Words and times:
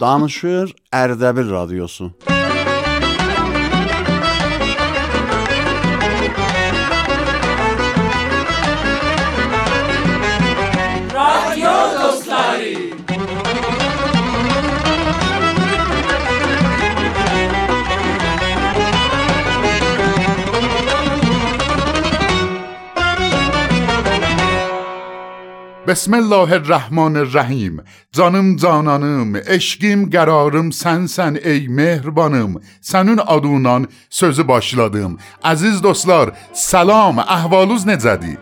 Danışır 0.00 0.74
Erdebil 0.92 1.50
Radyosu. 1.50 2.10
بسم 25.90 26.14
الله 26.14 26.52
الرحمن 26.52 27.16
الرحیم. 27.16 27.82
جانم 28.12 28.56
جانانم 28.56 29.40
اشکیم 29.46 30.04
گرارم، 30.04 30.70
سن 30.70 31.06
سن 31.06 31.36
ای 31.44 31.68
مهربانم. 31.68 32.60
سنون 32.80 33.18
آدونان 33.18 33.88
سوزی 34.10 34.42
باشلادم. 34.42 35.16
عزیز 35.44 35.82
دوستلار 35.82 36.32
سلام 36.52 37.18
احوالوز 37.18 37.88
نزدی؟ 37.88 38.38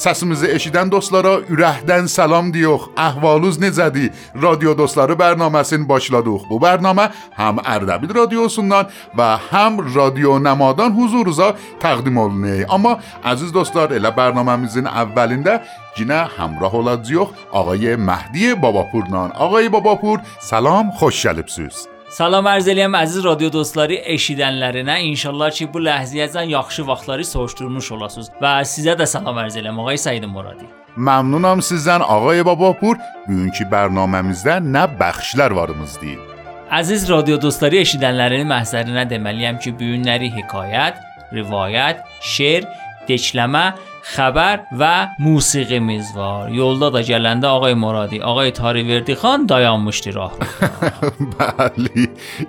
Səsimizi 0.00 0.48
eşidən 0.54 0.88
dostlara 0.88 1.34
ürəkdən 1.52 2.06
salam 2.08 2.48
deyirik. 2.54 2.86
Əhvalınız 2.96 3.58
necədir? 3.60 4.08
Radio 4.42 4.72
dostları 4.78 5.12
bərnaməsini 5.20 5.84
başladıq. 5.88 6.46
Bu 6.48 6.56
bərnamə 6.62 7.10
həm 7.36 7.60
Ərdəbil 7.74 8.14
radiosundan 8.16 8.88
və 9.18 9.28
həm 9.50 9.82
Radio 9.92 10.38
Nəmadan 10.40 10.96
huzurunuza 10.96 11.52
təqdim 11.84 12.16
olunur. 12.16 12.64
Amma 12.72 12.96
əziz 13.34 13.52
dostlar, 13.52 13.92
elə 13.92 14.14
bərnaməmizin 14.16 14.88
əvvəlində 14.88 15.60
yenə 16.00 16.24
həmrah 16.38 16.80
olacağıq 16.80 17.36
ağay 17.52 17.96
Məhdi 18.08 18.54
Babapurla. 18.62 19.28
Ağay 19.36 19.68
Babapur, 19.72 20.24
salam, 20.40 20.96
xoş 20.96 21.26
gəlibsiz. 21.26 21.89
Salam 22.10 22.46
arz 22.50 22.66
eləyəm 22.66 22.96
əziz 22.98 23.22
radio 23.22 23.52
dostları 23.54 23.94
eşidənlərinə. 24.10 24.96
İnşallah 25.12 25.52
ki 25.54 25.68
bu 25.70 25.78
ləhzəyəcən 25.86 26.48
yaxşı 26.50 26.82
vaxtları 26.88 27.24
soruşturmuş 27.24 27.90
olasınız 27.94 28.32
və 28.42 28.54
sizə 28.66 28.96
də 28.98 29.06
salam 29.06 29.38
arz 29.38 29.54
eləyəm 29.60 29.78
ağay 29.84 30.00
Səid 30.04 30.26
Muradi. 30.26 30.66
Məmnunam 30.96 31.62
sizdən 31.62 32.02
ağay 32.02 32.42
Babapur. 32.48 32.98
Bugünkü 33.28 33.68
bərnaməmizdə 33.70 34.58
nə 34.58 34.88
bəxşlər 34.98 35.54
varımız 35.54 35.94
deyil. 36.02 36.18
Əziz 36.80 37.06
radio 37.12 37.38
dostları 37.46 37.78
eşidənlərin 37.84 38.42
məhzərinə 38.50 39.06
deməliyəm 39.14 39.62
ki, 39.62 39.76
bu 39.78 39.94
günləri 39.94 40.32
hekayət, 40.34 40.98
rivayət, 41.30 42.02
şeir, 42.26 42.66
dekləmə, 43.10 43.64
xəbər 44.14 44.64
və 44.80 44.94
musiqimiz 45.20 46.14
var. 46.16 46.48
Yolda 46.54 46.90
da 46.94 47.02
gələndə 47.04 47.50
ağay 47.50 47.76
Muradi, 47.78 48.20
ağay 48.24 48.52
Tariverdi 48.56 49.16
xan 49.20 49.46
dayanmışdı 49.48 50.14
rahmetdə. 50.16 50.70
Bəli, 51.36 52.08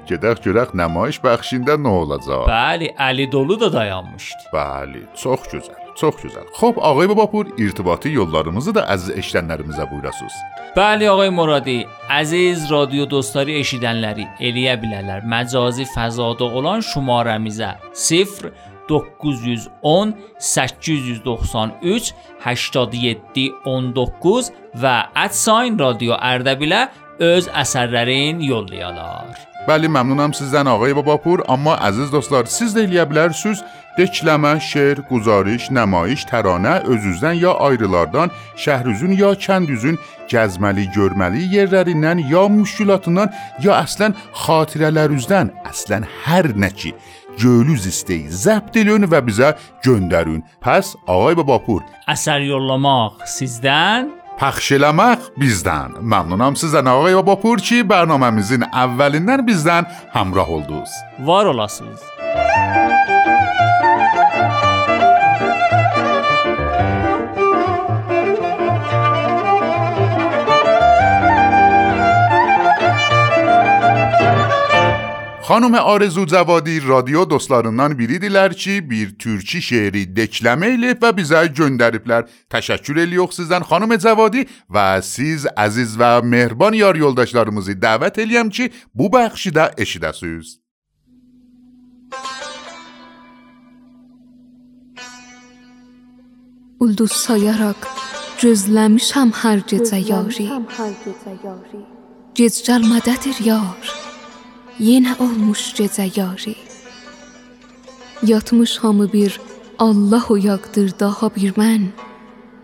gedək 0.10 0.44
görək 0.46 0.74
nümayiş 0.78 1.22
bəxşində 1.26 1.78
nə 1.82 1.94
olacaq. 2.04 2.48
Bəli, 2.50 2.92
Əli 3.10 3.28
dolu 3.32 3.60
da 3.60 3.72
dayanmışdı. 3.74 4.50
Bəli, 4.54 5.04
çox 5.20 5.48
gözəl, 5.52 5.78
çox 6.00 6.24
gözəl. 6.24 6.48
Xoş 6.60 6.82
ağay 6.90 7.12
Babapur 7.12 7.52
irtibati 7.58 8.14
yollarımızı 8.16 8.76
da 8.80 8.88
əziz 8.96 9.16
eşidənlərimizə 9.20 9.90
buyurasınız. 9.92 10.42
Bəli 10.78 11.10
ağay 11.12 11.30
Muradi, 11.36 11.82
əziz 12.22 12.70
radio 12.72 13.04
dostları 13.10 13.58
eşidənləri 13.60 14.28
eləyə 14.40 14.78
bilərlər. 14.80 15.26
Məcazi 15.28 15.88
fəzada 15.92 16.48
olan 16.48 16.84
şumaramızə 16.94 17.74
0 18.08 18.54
910 18.92 20.16
893 20.40 22.14
87 22.46 23.48
19 23.66 24.52
və 24.84 24.98
@sign 25.30 25.80
radio 25.80 26.20
Ərdəbilə 26.20 26.88
öz 27.22 27.48
əsərlərin 27.64 28.42
yollayalar. 28.44 29.48
Bəli, 29.68 29.90
məmnunam 29.94 30.32
sizdən 30.34 30.66
ağay 30.72 30.96
Babapur, 30.98 31.44
amma 31.48 31.76
əziz 31.86 32.10
dostlar, 32.10 32.48
siz 32.50 32.74
də 32.74 32.88
eləyə 32.88 33.06
bilərsiniz 33.12 33.62
dekləmə, 33.98 34.56
şeir, 34.64 35.04
guzarış, 35.10 35.68
nəmayiş, 35.76 36.24
təranə 36.32 36.80
özünüzdən 36.88 37.38
ya 37.44 37.54
ayrılardan, 37.68 38.32
şəhrizün 38.64 39.14
ya 39.20 39.36
kəndüzün 39.46 40.00
gəzməli, 40.32 40.88
görməli 40.96 41.46
yerlərindən 41.56 42.24
ya 42.32 42.48
müşkülatından 42.50 43.30
ya 43.62 43.78
əslən 43.84 44.18
xatirələrinizdən, 44.46 45.54
əslən 45.70 46.08
hər 46.26 46.54
nə 46.58 46.72
ki 46.74 46.96
göyünüz 47.40 47.88
istəyin, 47.88 48.32
zəbt 48.32 48.80
eləyin 48.82 49.08
və 49.12 49.22
bizə 49.28 49.54
göndərin. 49.86 50.42
Pəs 50.64 50.96
Ağay 51.08 51.38
Babapur, 51.40 51.86
əsər 52.12 52.44
yollamaq 52.48 53.24
sizdən. 53.28 54.22
پخش 54.42 54.72
لمخ 54.72 55.18
بیزدن 55.38 55.92
ممنونم 56.02 56.54
سیزن 56.54 56.88
آقای 56.88 57.14
باباپور 57.14 57.60
که 57.60 57.84
برنامه 57.84 58.30
میزین 58.30 58.64
اولیندن 58.64 59.46
بیزدن 59.46 59.86
همراه 60.14 60.50
اولدوز 60.50 60.90
وار 61.20 61.48
Xanım 75.52 75.74
Arzu 75.74 76.28
Cavadi 76.28 76.88
radio 76.88 77.30
dostlarından 77.30 77.92
biridirlər 77.92 78.54
ki, 78.56 78.90
bir 78.90 79.10
türkü 79.20 79.60
şeiri 79.62 80.04
dekləmə 80.16 80.70
eləyib 80.76 81.02
və 81.04 81.10
bizə 81.18 81.42
göndəriblər. 81.52 82.30
Təşəkkür 82.48 83.02
eləyirik 83.04 83.34
sizdən 83.36 83.66
xanım 83.68 83.92
Cavadi 84.00 84.46
və 84.72 84.86
siz 85.04 85.44
əziz 85.66 85.98
və 86.00 86.12
mehriban 86.24 86.72
yar 86.74 86.96
yoldaşlarımızı 86.96 87.76
dəvət 87.84 88.22
eləyəm 88.24 88.50
ki, 88.50 88.70
bu 88.96 89.10
bəxşi 89.12 89.52
də 89.58 89.66
eşidəsiniz. 89.76 90.54
Ulduz 96.80 97.18
sayaraq 97.26 97.90
gözləmişəm 98.40 99.36
hər 99.42 99.66
gecə 99.74 100.00
yari. 100.12 100.48
Gec 102.40 102.62
gəlmədədir 102.70 103.44
yar. 103.50 104.11
Yenə 104.80 105.18
olmuş 105.20 105.74
gecə 105.76 106.08
yari. 106.16 106.56
Yatmış 108.24 108.78
hamı 108.78 109.14
bir 109.14 109.40
Allah 109.80 110.24
oyaqdır 110.30 110.94
daha 111.00 111.36
bir 111.36 111.54
mən. 111.54 111.90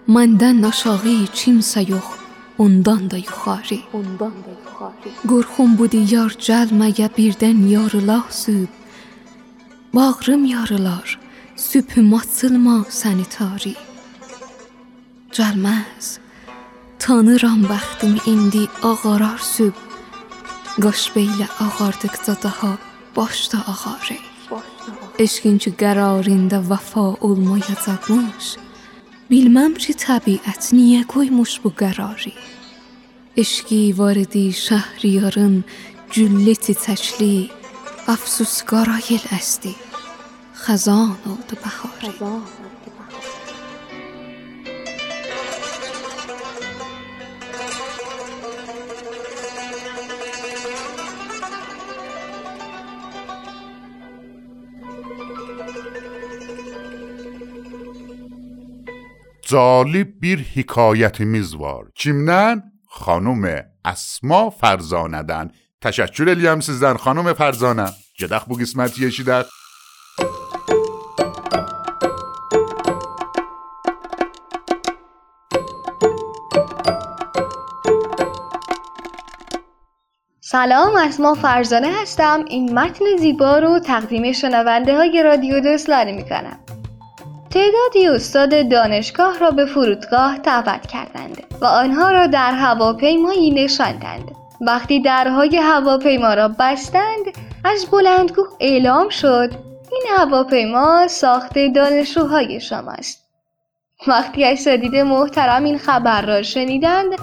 Məndən 0.07 0.67
aşağı 0.67 1.15
kimsə 1.39 1.89
yox, 1.89 2.07
ondan 2.57 3.11
da 3.11 3.17
yuxarı. 3.17 3.79
Ondan 3.93 4.35
da 4.45 4.51
yuxarı. 4.55 5.09
Qorxum 5.29 5.77
budur 5.77 6.05
yar 6.11 6.31
gəlməyə 6.47 7.09
birdən 7.17 7.67
yarılah 7.67 8.31
süb. 8.31 8.71
Bağrım 9.93 10.45
yarılar, 10.45 11.19
sübhüm 11.55 12.13
açılma 12.13 12.77
səni 12.89 13.25
tari. 13.35 13.75
Gəlməz. 15.31 16.05
Tanıram 16.99 17.61
bəxtimi 17.71 18.19
indi 18.33 18.63
ağarar 18.83 19.37
süb. 19.37 19.86
گوش 20.81 21.11
بیل 21.11 21.45
آخار 21.61 21.91
دکتا 21.91 22.33
دها 22.33 22.77
باش 23.15 23.45
دا 23.45 23.59
آخاری 23.67 24.19
اشکین 25.19 25.57
چی 25.57 25.71
گرارین 25.71 26.47
دا 26.47 26.63
وفا 26.69 27.07
اولما 27.09 27.57
یزا 27.57 27.99
بنش 28.09 28.55
بیلمم 29.29 29.73
چی 29.75 29.93
طبیعت 29.93 30.69
نیه 30.73 31.03
گوی 31.03 31.29
مش 31.29 31.59
بو 31.59 31.69
گراری. 31.69 32.33
اشکی 33.37 33.91
واردی 33.91 34.51
شهریارن 34.51 35.63
جلیتی 36.11 36.73
تشلی 36.73 37.49
افسوس 38.07 38.63
گرایل 38.71 39.21
استی. 39.31 39.75
خزان 40.53 41.17
اولد 41.25 41.57
بخاری. 41.65 42.13
خزان. 42.13 42.41
جالب 59.51 60.21
bir 60.21 60.37
hikayetimiz 60.37 61.59
var. 61.59 61.85
Kimden? 61.95 62.63
Hanım 62.87 63.45
Asma 63.83 64.49
Ferzane'den. 64.49 65.51
Teşekkür 65.81 66.27
eləyəm 66.27 66.61
sizden 66.61 66.95
hanım 66.95 67.33
Ferzane. 67.33 67.87
Gedək 68.19 68.43
bu 68.49 68.55
qisməti 68.61 69.03
yeşidək. 69.05 69.45
سلام 80.41 80.95
اسما 81.07 81.33
فرزانه 81.33 81.91
هستم 82.01 82.45
این 82.47 82.79
متن 82.79 83.05
زیبا 83.19 83.59
رو 83.59 83.79
تقدیم 83.79 84.31
شنونده 84.31 84.95
های 84.95 85.23
رادیو 85.23 85.59
دوستلانی 85.59 86.11
می‌کنم 86.11 86.66
تعدادی 87.49 88.07
استاد 88.07 88.69
دانشگاه 88.69 89.39
را 89.39 89.51
به 89.51 89.65
فرودگاه 89.65 90.37
دعوت 90.37 90.87
کردند 90.87 91.43
و 91.61 91.65
آنها 91.65 92.11
را 92.11 92.27
در 92.27 92.51
هواپیمایی 92.51 93.51
نشاندند. 93.51 94.31
وقتی 94.61 95.01
درهای 95.01 95.57
هواپیما 95.57 96.33
را 96.33 96.47
بستند 96.47 97.25
از 97.63 97.85
بلندگو 97.91 98.43
اعلام 98.59 99.09
شد 99.09 99.49
این 99.91 100.03
هواپیما 100.17 101.07
ساخت 101.07 101.59
دانشجوهای 101.59 102.59
شماست. 102.59 103.27
وقتی 104.07 104.43
اساتید 104.43 104.95
محترم 104.95 105.63
این 105.63 105.77
خبر 105.77 106.21
را 106.21 106.41
شنیدند 106.41 107.13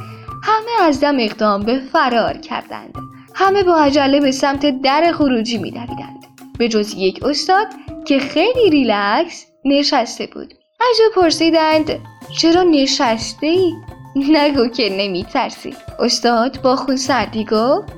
همه 0.43 0.87
از 0.89 1.01
دم 1.01 1.17
اقدام 1.19 1.63
به 1.63 1.81
فرار 1.93 2.33
کردند. 2.33 2.95
همه 3.35 3.63
با 3.63 3.77
عجله 3.77 4.21
به 4.21 4.31
سمت 4.31 4.83
در 4.83 5.13
خروجی 5.13 5.59
می 5.59 5.71
دویدند 5.71 6.25
به 6.59 6.69
جز 6.69 6.95
یک 6.95 7.25
استاد 7.25 7.67
که 8.07 8.19
خیلی 8.19 8.71
ریلکس 8.71 9.47
نشسته 9.65 10.27
بود. 10.27 10.55
از 10.81 10.97
پرسیدند 11.15 12.01
چرا 12.39 12.63
نشسته 12.63 13.47
ای؟ 13.47 13.75
نگو 14.17 14.69
که 14.69 14.89
نمی 14.91 15.25
ترسی 15.25 15.75
استاد 15.99 16.63
با 16.63 16.77
خون 16.77 16.97
سردی 16.97 17.45
گفت 17.45 17.93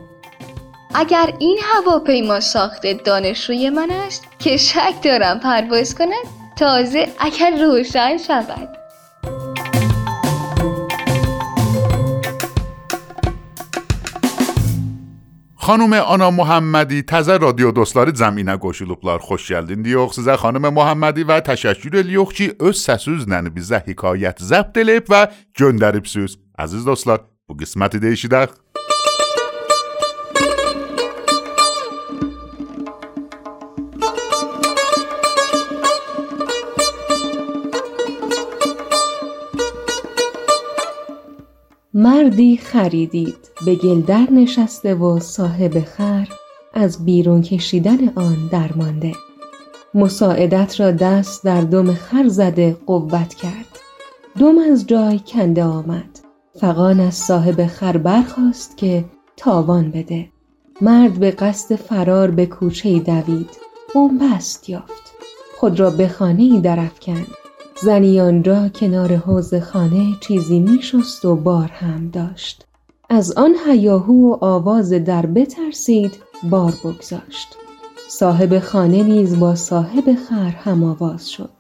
اگر 0.94 1.32
این 1.38 1.58
هواپیما 1.62 2.40
ساخت 2.40 2.86
دانشجوی 2.86 3.70
من 3.70 3.90
است 3.90 4.24
که 4.38 4.56
شک 4.56 4.94
دارم 5.02 5.40
پرواز 5.40 5.94
کند 5.94 6.26
تازه 6.56 7.08
اگر 7.18 7.50
روشن 7.50 8.16
شود. 8.18 8.68
خانم 15.66 15.92
آنا 15.92 16.30
محمدی 16.30 17.02
تازه 17.02 17.36
رادیو 17.36 17.70
دوستلاری 17.70 18.12
زمینه 18.14 18.56
گوشیلوپلار 18.56 19.18
خوش 19.18 19.52
گلدین 19.52 19.82
دیوخ 19.82 20.12
سیزه 20.12 20.36
خانم 20.36 20.74
محمدی 20.74 21.24
و 21.24 21.40
تشکر 21.40 21.96
الیوخ 21.96 22.32
چی 22.32 22.52
از 22.60 22.76
سسوز 22.76 23.28
ننی 23.28 23.50
بیزه 23.50 23.76
حکایت 23.76 24.38
زبد 24.40 24.78
الیب 24.78 25.02
و 25.08 25.28
گندریب 25.58 26.04
سوز. 26.04 26.38
عزیز 26.58 26.84
دوستلار 26.84 27.28
بو 27.48 27.54
قسمتی 27.54 27.98
دیشیدخ 27.98 28.48
موسیقی 28.48 28.85
مردی 41.98 42.56
خریدید. 42.56 43.36
به 43.66 43.74
گلدر 43.74 44.30
نشسته 44.30 44.94
و 44.94 45.20
صاحب 45.20 45.80
خر 45.80 46.28
از 46.74 47.04
بیرون 47.04 47.42
کشیدن 47.42 48.08
آن 48.08 48.36
درمانده. 48.50 49.12
مساعدت 49.94 50.80
را 50.80 50.90
دست 50.90 51.44
در 51.44 51.60
دم 51.60 51.94
خر 51.94 52.28
زده 52.28 52.76
قوت 52.86 53.34
کرد. 53.34 53.80
دم 54.38 54.58
از 54.72 54.86
جای 54.86 55.20
کنده 55.26 55.64
آمد. 55.64 56.18
فقان 56.60 57.00
از 57.00 57.14
صاحب 57.14 57.66
خر 57.66 57.96
برخواست 57.96 58.76
که 58.76 59.04
تاوان 59.36 59.90
بده. 59.90 60.28
مرد 60.80 61.18
به 61.18 61.30
قصد 61.30 61.76
فرار 61.76 62.30
به 62.30 62.46
کوچه 62.46 62.98
دوید. 62.98 63.50
بنبست 63.94 64.68
یافت. 64.70 65.12
خود 65.58 65.80
را 65.80 65.90
به 65.90 66.08
خانه 66.08 66.60
درافکند. 66.60 67.45
زنی 67.82 68.20
آنجا 68.20 68.68
کنار 68.68 69.16
حوز 69.16 69.54
خانه 69.54 70.06
چیزی 70.20 70.60
میشست 70.60 71.24
و 71.24 71.36
بار 71.36 71.68
هم 71.68 72.08
داشت. 72.08 72.66
از 73.10 73.32
آن 73.32 73.54
هیاهو 73.66 74.30
و 74.30 74.36
آواز 74.40 74.92
در 74.92 75.26
بترسید 75.26 76.12
بار 76.50 76.74
بگذاشت. 76.84 77.56
صاحب 78.08 78.58
خانه 78.58 79.02
نیز 79.02 79.40
با 79.40 79.54
صاحب 79.54 80.14
خر 80.28 80.48
هم 80.48 80.84
آواز 80.84 81.30
شد. 81.30 81.50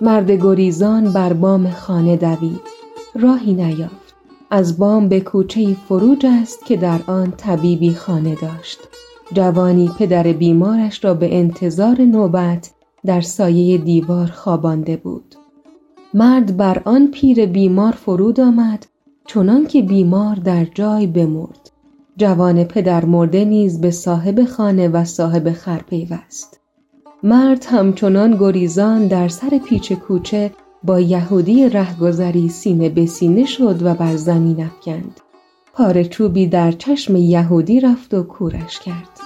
مرد 0.00 0.30
گریزان 0.30 1.12
بر 1.12 1.32
بام 1.32 1.70
خانه 1.70 2.16
دوید. 2.16 2.60
راهی 3.14 3.54
نیافت. 3.54 4.14
از 4.50 4.78
بام 4.78 5.08
به 5.08 5.20
کوچه 5.20 5.76
فروج 5.88 6.26
است 6.26 6.64
که 6.66 6.76
در 6.76 7.00
آن 7.06 7.32
طبیبی 7.36 7.94
خانه 7.94 8.34
داشت. 8.34 8.78
جوانی 9.32 9.90
پدر 9.98 10.22
بیمارش 10.22 11.04
را 11.04 11.14
به 11.14 11.38
انتظار 11.38 12.00
نوبت 12.00 12.70
در 13.06 13.20
سایه 13.20 13.78
دیوار 13.78 14.26
خوابانده 14.26 14.96
بود. 14.96 15.34
مرد 16.16 16.56
بر 16.56 16.82
آن 16.84 17.06
پیر 17.06 17.46
بیمار 17.46 17.92
فرود 17.92 18.40
آمد 18.40 18.86
چنان 19.26 19.66
که 19.66 19.82
بیمار 19.82 20.36
در 20.36 20.64
جای 20.64 21.06
بمرد. 21.06 21.70
جوان 22.16 22.64
پدر 22.64 23.04
مرده 23.04 23.44
نیز 23.44 23.80
به 23.80 23.90
صاحب 23.90 24.44
خانه 24.44 24.88
و 24.88 25.04
صاحب 25.04 25.52
خر 25.52 25.78
پیوست. 25.78 26.60
مرد 27.22 27.66
همچنان 27.68 28.36
گریزان 28.36 29.06
در 29.06 29.28
سر 29.28 29.58
پیچ 29.68 29.92
کوچه 29.92 30.50
با 30.84 31.00
یهودی 31.00 31.68
رهگذری 31.68 32.48
سینه 32.48 32.88
به 32.88 33.06
سینه 33.06 33.44
شد 33.44 33.82
و 33.82 33.94
بر 33.94 34.16
زمین 34.16 34.64
افکند. 34.64 35.20
پاره 35.72 36.04
چوبی 36.04 36.46
در 36.46 36.72
چشم 36.72 37.16
یهودی 37.16 37.80
رفت 37.80 38.14
و 38.14 38.22
کورش 38.22 38.80
کرد. 38.80 39.20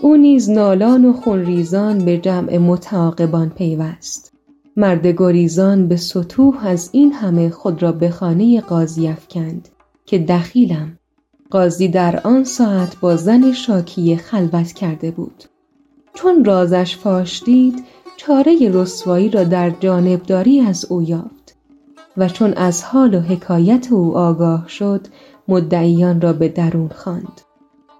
او 0.00 0.16
نیز 0.16 0.50
نالان 0.50 1.04
و 1.04 1.12
خونریزان 1.12 1.98
به 1.98 2.18
جمع 2.18 2.58
متعاقبان 2.58 3.50
پیوست. 3.50 4.33
مرد 4.76 5.06
گریزان 5.06 5.88
به 5.88 5.96
سطوح 5.96 6.66
از 6.66 6.90
این 6.92 7.12
همه 7.12 7.50
خود 7.50 7.82
را 7.82 7.92
به 7.92 8.10
خانه 8.10 8.60
قاضی 8.60 9.08
افکند 9.08 9.68
که 10.06 10.18
دخیلم. 10.18 10.98
قاضی 11.50 11.88
در 11.88 12.20
آن 12.24 12.44
ساعت 12.44 13.00
با 13.00 13.16
زن 13.16 13.52
شاکی 13.52 14.16
خلوت 14.16 14.72
کرده 14.72 15.10
بود. 15.10 15.44
چون 16.14 16.44
رازش 16.44 16.96
فاش 16.96 17.42
دید 17.42 17.84
چاره 18.16 18.70
رسوایی 18.72 19.28
را 19.28 19.44
در 19.44 19.70
جانبداری 19.70 20.60
از 20.60 20.84
او 20.84 21.02
یافت 21.02 21.56
و 22.16 22.28
چون 22.28 22.52
از 22.52 22.84
حال 22.84 23.14
و 23.14 23.20
حکایت 23.20 23.92
او 23.92 24.16
آگاه 24.16 24.68
شد 24.68 25.06
مدعیان 25.48 26.20
را 26.20 26.32
به 26.32 26.48
درون 26.48 26.88
خواند. 26.88 27.40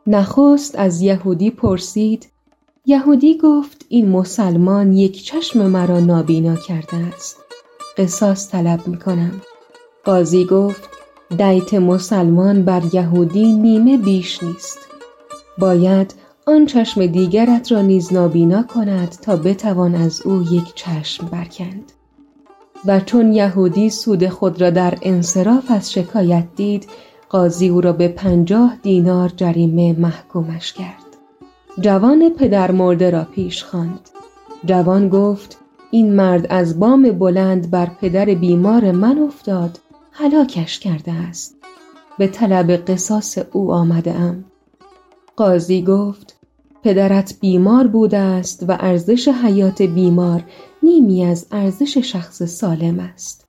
نخست 0.06 0.74
از 0.78 1.00
یهودی 1.00 1.50
پرسید 1.50 2.28
یهودی 2.86 3.38
گفت 3.38 3.86
این 3.88 4.08
مسلمان 4.08 4.92
یک 4.92 5.24
چشم 5.24 5.66
مرا 5.66 6.00
نابینا 6.00 6.56
کرده 6.56 6.96
است. 6.96 7.36
قصاص 7.96 8.50
طلب 8.50 8.88
می 8.88 8.98
کنم 8.98 9.40
قاضی 10.04 10.44
گفت 10.44 10.88
دیت 11.38 11.74
مسلمان 11.74 12.62
بر 12.62 12.82
یهودی 12.92 13.52
نیمه 13.52 13.98
بیش 13.98 14.42
نیست. 14.42 14.78
باید 15.58 16.14
آن 16.46 16.66
چشم 16.66 17.06
دیگرت 17.06 17.72
را 17.72 17.82
نیز 17.82 18.12
نابینا 18.12 18.62
کند 18.62 19.08
تا 19.22 19.36
بتوان 19.36 19.94
از 19.94 20.22
او 20.26 20.42
یک 20.42 20.74
چشم 20.74 21.26
برکند. 21.26 21.92
و 22.86 23.00
چون 23.00 23.32
یهودی 23.32 23.90
سود 23.90 24.28
خود 24.28 24.60
را 24.60 24.70
در 24.70 24.98
انصراف 25.02 25.70
از 25.70 25.92
شکایت 25.92 26.46
دید 26.56 26.86
قاضی 27.28 27.68
او 27.68 27.80
را 27.80 27.92
به 27.92 28.08
پنجاه 28.08 28.76
دینار 28.82 29.32
جریمه 29.36 29.92
محکومش 29.92 30.72
کرد. 30.72 31.03
جوان 31.80 32.30
پدر 32.30 32.70
مرده 32.70 33.10
را 33.10 33.24
پیش 33.24 33.64
خواند. 33.64 34.10
جوان 34.64 35.08
گفت 35.08 35.58
این 35.90 36.16
مرد 36.16 36.46
از 36.50 36.80
بام 36.80 37.02
بلند 37.02 37.70
بر 37.70 37.90
پدر 38.00 38.24
بیمار 38.24 38.92
من 38.92 39.18
افتاد 39.18 39.80
هلاکش 40.12 40.78
کرده 40.78 41.12
است. 41.12 41.56
به 42.18 42.26
طلب 42.26 42.70
قصاص 42.70 43.38
او 43.52 43.72
آمده 43.72 44.14
ام. 44.14 44.44
قاضی 45.36 45.82
گفت 45.82 46.36
پدرت 46.82 47.34
بیمار 47.40 47.86
بوده 47.86 48.18
است 48.18 48.64
و 48.68 48.76
ارزش 48.80 49.28
حیات 49.28 49.82
بیمار 49.82 50.44
نیمی 50.82 51.24
از 51.24 51.46
ارزش 51.52 51.98
شخص 51.98 52.42
سالم 52.42 52.98
است. 52.98 53.46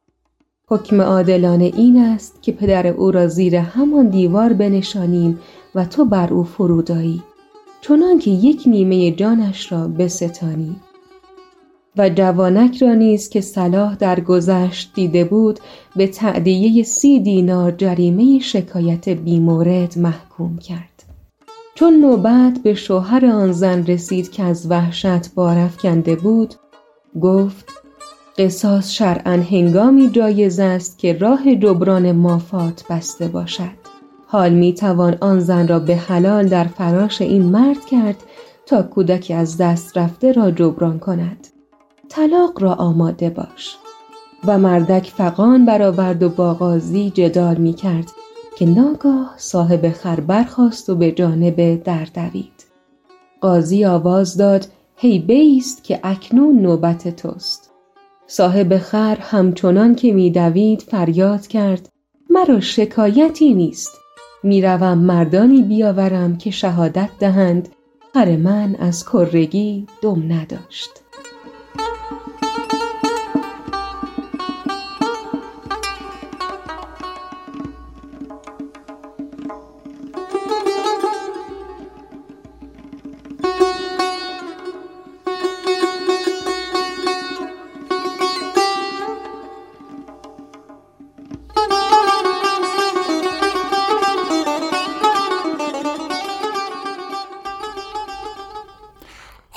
حکم 0.67 1.01
عادلانه 1.01 1.63
این 1.63 1.97
است 1.97 2.41
که 2.41 2.51
پدر 2.51 2.87
او 2.87 3.11
را 3.11 3.27
زیر 3.27 3.55
همان 3.55 4.09
دیوار 4.09 4.53
بنشانیم 4.53 5.39
و 5.75 5.85
تو 5.85 6.05
بر 6.05 6.33
او 6.33 6.43
فرودایی 6.43 7.23
چنان 7.87 8.19
که 8.19 8.31
یک 8.31 8.63
نیمه 8.65 9.11
جانش 9.11 9.71
را 9.71 9.87
بستانی. 9.87 10.75
و 11.97 12.09
جوانک 12.09 12.77
را 12.77 12.93
نیز 12.93 13.29
که 13.29 13.41
صلاح 13.41 13.95
در 13.95 14.19
گذشت 14.19 14.91
دیده 14.95 15.23
بود 15.23 15.59
به 15.95 16.07
تعدیه 16.07 16.83
سی 16.83 17.19
دینار 17.19 17.71
جریمه 17.71 18.39
شکایت 18.39 19.09
بیمورد 19.09 19.97
محکوم 19.97 20.57
کرد. 20.57 21.03
چون 21.75 21.93
نوبت 21.93 22.59
به 22.63 22.73
شوهر 22.73 23.25
آن 23.25 23.51
زن 23.51 23.85
رسید 23.85 24.31
که 24.31 24.43
از 24.43 24.71
وحشت 24.71 25.33
بارفکنده 25.35 26.15
بود 26.15 26.55
گفت 27.21 27.73
قصاص 28.37 28.91
شرعا 28.91 29.43
هنگامی 29.51 30.09
جایز 30.09 30.59
است 30.59 30.99
که 30.99 31.13
راه 31.13 31.55
جبران 31.55 32.11
مافات 32.11 32.83
بسته 32.89 33.27
باشد. 33.27 33.84
حال 34.35 34.53
می 34.53 34.73
توان 34.73 35.17
آن 35.21 35.39
زن 35.39 35.67
را 35.67 35.79
به 35.79 35.95
حلال 35.95 36.47
در 36.47 36.63
فراش 36.63 37.21
این 37.21 37.43
مرد 37.43 37.85
کرد 37.85 38.15
تا 38.65 38.83
کودکی 38.83 39.33
از 39.33 39.57
دست 39.57 39.97
رفته 39.97 40.31
را 40.31 40.51
جبران 40.51 40.99
کند. 40.99 41.47
طلاق 42.09 42.63
را 42.63 42.73
آماده 42.73 43.29
باش. 43.29 43.77
و 44.47 44.57
مردک 44.57 45.13
فقان 45.17 45.65
برآورد 45.65 46.23
و 46.23 46.29
با 46.29 46.53
قاضی 46.53 47.09
جدال 47.09 47.55
می 47.55 47.73
کرد 47.73 48.11
که 48.57 48.65
ناگاه 48.65 49.33
صاحب 49.37 49.89
خر 49.89 50.19
برخاست 50.19 50.89
و 50.89 50.95
به 50.95 51.11
جانب 51.11 51.83
در 51.83 52.07
دوید. 52.15 52.65
قاضی 53.41 53.85
آواز 53.85 54.37
داد 54.37 54.67
هی 54.95 55.19
بیست 55.19 55.83
که 55.83 55.99
اکنون 56.03 56.59
نوبت 56.59 57.15
توست. 57.15 57.71
صاحب 58.27 58.77
خر 58.77 59.17
همچنان 59.21 59.95
که 59.95 60.13
میدوید 60.13 60.81
فریاد 60.81 61.47
کرد 61.47 61.89
مرا 62.29 62.59
شکایتی 62.59 63.53
نیست. 63.53 64.04
می‌روم 64.45 64.97
مردانی 64.97 65.61
بیاورم 65.61 66.37
که 66.37 66.51
شهادت 66.51 67.09
دهند. 67.19 67.69
خر 68.13 68.35
من 68.35 68.75
از 68.75 69.09
کرگی 69.09 69.87
دم 70.01 70.33
نداشت. 70.33 71.04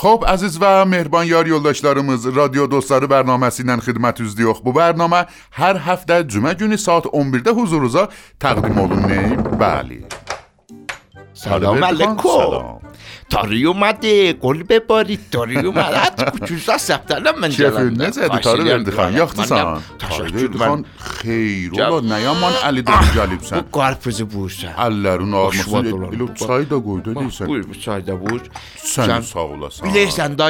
خب 0.09 0.25
عزیز 0.29 0.59
و 0.61 0.85
مهربان 0.85 1.27
یاری 1.27 1.51
یولداشلارمز 1.51 2.27
رادیو 2.27 2.67
دوستلار 2.67 3.07
برنامهسیدن 3.07 3.81
خدمت 3.81 4.21
از 4.21 4.37
دیوخ 4.37 4.61
بو 4.61 4.73
برنامه. 4.73 5.27
هر 5.53 5.77
هفته 5.77 6.25
جمعه 6.25 6.55
جونی 6.55 6.77
ساعت 6.77 7.07
11 7.15 7.51
حضور 7.51 7.81
روزا 7.81 8.09
تقدیم 8.41 8.73
مولونه 8.73 9.37
بله. 9.37 10.05
سلام 11.35 11.85
علیکم. 11.85 12.17
سلام. 12.23 12.81
تاری 13.30 13.64
اومده 13.66 14.34
گل 14.34 14.64
ببارید 14.64 15.20
تاری 15.32 15.58
اومد 15.58 16.16
کوچوزا 16.32 16.78
سفتنم 16.78 17.36
من 17.42 17.50
Kefin 17.52 17.96
necədir? 18.00 18.42
Tarı 18.42 18.66
verdi 18.66 18.90
xan, 18.90 19.12
yaxşısan? 19.12 19.82
Tarı 20.00 20.14
Təşəkkür 20.14 20.34
verdi 20.36 20.58
xan. 20.58 20.86
Xeyr, 21.22 21.72
Gəl. 21.72 21.90
ola 21.92 22.02
nə 22.16 22.20
yaman 22.24 22.54
əli 22.70 22.82
də 22.88 22.94
Bu 23.02 23.10
gəlibsən. 23.20 23.64
qarpızı 23.80 24.26
vursan 24.34 24.74
Əllərin 24.86 25.34
ağrımasın. 25.36 25.60
Başıma 25.60 25.92
dolanır. 25.92 26.18
Elə 26.18 26.48
çay 26.48 26.70
da 26.70 26.78
qoy 26.88 27.00
da 27.06 27.12
deyirsən. 27.20 27.48
Buyur 27.48 27.66
bu 27.70 27.76
çayda 27.86 28.14
vur 28.24 28.42
Sən 28.94 29.08
Sən 29.10 29.22
sağ 29.34 29.40
olasan. 29.40 29.90
Bilirsən 29.90 30.38
da 30.38 30.48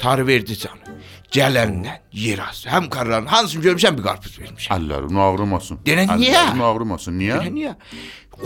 tarı 0.00 0.26
verdi 0.26 0.54
canı 0.62 0.96
Gələndən 1.32 1.98
yer 2.12 2.38
az 2.48 2.64
Həm 2.72 2.88
qarların 2.94 3.26
hansını 3.26 3.62
görmüşəm 3.66 3.94
bir 3.98 4.02
qarpız 4.08 4.32
vermişəm 4.40 4.72
Əllərin 4.76 5.18
ağrımasın. 5.26 5.76
Denən 5.86 6.08
niyə? 6.20 6.34
Əllərin 6.36 6.62
ağrımasın. 6.70 7.12
Niyə? 7.20 7.38
Niyə? 7.58 7.74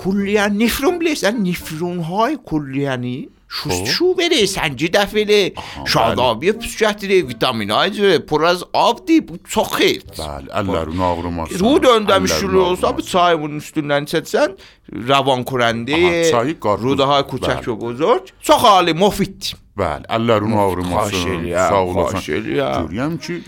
Kulliyen 0.02 0.58
nefron 0.58 1.00
bilirsən 1.00 1.34
nefron 1.44 1.98
های 2.10 2.36
kulliyəni 2.50 3.28
شستشو 3.51 4.13
بره 4.13 4.45
سنجی 4.45 4.87
دفله 4.87 5.53
شادابی 5.87 6.51
بله. 6.51 6.61
پسجتره 6.61 7.21
ویتامین 7.21 7.71
هایزه 7.71 8.19
پر 8.19 8.45
از 8.45 8.65
آب 8.73 9.05
دی 9.05 9.21
بو 9.21 9.37
چخیت 9.49 10.21
بله 10.21 10.57
الله 10.57 10.79
رو 10.79 10.91
بله. 10.91 10.99
ناغرم 10.99 11.45
رو 11.59 11.79
دندم 11.79 12.25
شروع 12.25 12.73
هستن 12.73 12.91
به 12.91 13.01
چای 13.01 13.35
بون 13.35 13.57
استوندن 13.57 14.05
چتسن 14.05 14.47
روان 14.91 15.43
کننده 15.43 16.31
روده 16.63 17.03
های 17.03 17.23
کوچک 17.23 17.65
بله. 17.65 17.69
و 17.69 17.75
بزرگ. 17.75 18.21
چخالی 18.41 18.93
مفید. 18.93 19.55
بله 19.77 20.01
الله 20.09 20.37
رو 20.37 20.47
ناغرم 20.47 20.83
خاشلی 20.83 21.53
هم 21.53 21.93
خاشلی 21.93 22.59
هم 22.59 22.81
جوری 22.81 22.99
هم 22.99 23.17
که 23.17 23.41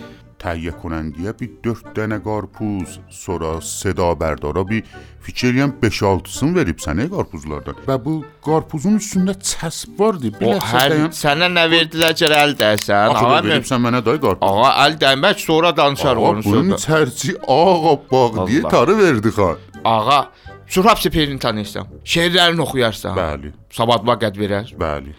ali, 0.44 0.68
mufid. 0.68 0.68
Bəli, 0.68 0.68
əllərin 0.68 0.68
ağrımasın. 0.68 0.68
Xahiş 0.68 0.68
eləyəm, 0.68 0.68
Sağ 0.68 0.68
olasan. 0.68 0.68
xahiş 0.68 0.68
eləyəm. 0.68 0.68
Görürəm 0.68 0.68
ki, 0.68 0.68
təhiyyə 0.68 0.72
کننdiyə 0.82 1.32
bir 1.40 1.48
4 1.64 1.96
dənə 1.96 2.18
qarpuz, 2.22 2.98
sonra 3.10 3.60
seda 3.60 4.06
bərdara 4.20 4.62
bir 4.68 4.82
fikir 5.20 5.52
eləyəm 5.52 5.72
5-6-sını 5.82 6.54
verib 6.54 6.78
sənə 6.78 7.08
qarpuzlardan. 7.10 7.74
Və 7.88 7.96
bu 8.04 8.24
qarpuzun 8.46 8.98
üstündə 9.00 9.34
çəsb 9.34 9.98
vardı. 9.98 10.30
O 10.30 10.40
Bilə 10.40 10.58
hər 10.60 10.90
sənə 10.94 11.10
sənə 11.22 11.48
nə 11.52 11.64
verdilər 11.70 12.14
ki, 12.14 12.24
əl 12.26 12.54
dəysən? 12.58 13.10
Axı 13.10 13.26
Ağa, 13.26 13.42
veribsən 13.42 13.80
mənə 13.82 14.04
day 14.04 14.18
qarpuz. 14.18 14.48
ağa 14.48 14.70
əl 14.86 14.98
dəymək 15.02 15.38
sonra 15.38 15.76
danışar 15.76 16.16
Ağa, 16.16 16.20
onu 16.20 16.44
bunun 16.44 16.76
sonra. 16.76 16.76
içərisi 16.78 17.30
ağappaq 17.58 18.32
deyə 18.48 18.60
Allah. 18.62 18.70
tarı 18.70 18.98
verdi 18.98 19.28
xan. 19.28 19.56
Ağa, 19.84 20.20
Surab 20.68 20.98
Seperini 21.00 21.38
tanıyırsan, 21.38 21.86
şeirlərini 22.04 22.60
oxuyarsan. 22.60 23.16
Bəli, 23.16 23.52
Sabat 23.72 24.02
vaqət 24.04 24.36
verər. 24.36 24.66
bəli, 24.78 25.14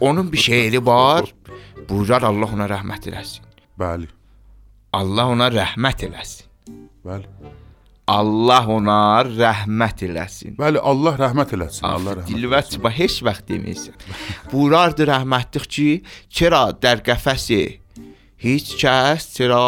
Onun 0.00 0.32
bir 0.32 0.38
şeiri 0.38 0.86
var. 0.86 1.24
Buyurar 1.88 2.22
Allah 2.22 2.48
ona 2.54 2.66
rəhmət 2.66 3.06
eləsin. 3.08 3.40
bəli, 3.78 4.06
Allah 4.95 5.31
ona 5.33 5.47
rəhmət 5.51 6.05
eləsin. 6.09 6.49
Bəli. 7.05 7.27
Allah 8.07 8.67
ona 8.69 8.97
rəhmət 9.25 10.03
eləsin. 10.05 10.53
Bəli, 10.59 10.81
Allah 10.91 11.17
rəhmət 11.23 11.55
eləsin. 11.57 11.81
Af, 11.87 11.95
Allah 11.97 12.19
rəhmət. 12.19 12.29
Dilvət 12.29 12.77
və 12.83 12.91
heç 12.99 13.17
vaxt 13.25 13.47
deməyəsən. 13.49 13.97
Burardı 14.51 15.07
rəhmətlik 15.09 15.65
ki, 15.77 15.89
çira 16.29 16.67
dər 16.81 17.01
qəfəsi 17.07 17.63
heç 18.45 18.75
kəs 18.81 19.31
çira 19.35 19.65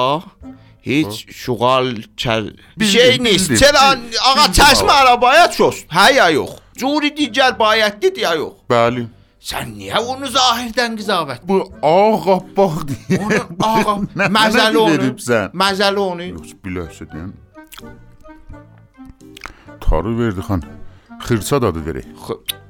Heç 0.87 1.25
hə? 1.27 1.33
şuğal 1.35 1.89
kər 2.15 2.45
bir 2.79 2.87
şey 2.87 3.17
nist. 3.19 3.51
Çəran 3.59 4.05
ağa 4.29 4.45
çəşmə 4.55 4.93
arabaya 5.01 5.49
çox. 5.51 5.83
Hə 5.91 6.07
ya 6.15 6.29
yox. 6.31 6.53
Curi 6.79 7.11
digər 7.17 7.57
bayətdir 7.59 8.21
ya 8.23 8.35
yox. 8.39 8.61
Bəli. 8.71 9.03
Sən 9.47 9.69
niyə 9.77 9.99
onu 10.11 10.27
zahirdən 10.33 10.97
qızavət 10.99 11.45
Bu 11.47 11.57
ağappaq 11.91 12.75
deyə. 12.89 13.19
onu 13.23 13.41
ağa 13.69 13.95
məzəli 14.37 14.77
onu 14.83 15.11
məzəli 15.63 16.01
onu 16.11 16.25
Yox, 16.33 16.51
biləsən. 16.65 17.31
Tarı 19.81 20.11
verdi 20.19 20.41
xan. 20.47 20.61
Xırça 21.23 21.61
dadı 21.61 21.79
verək. 21.87 22.07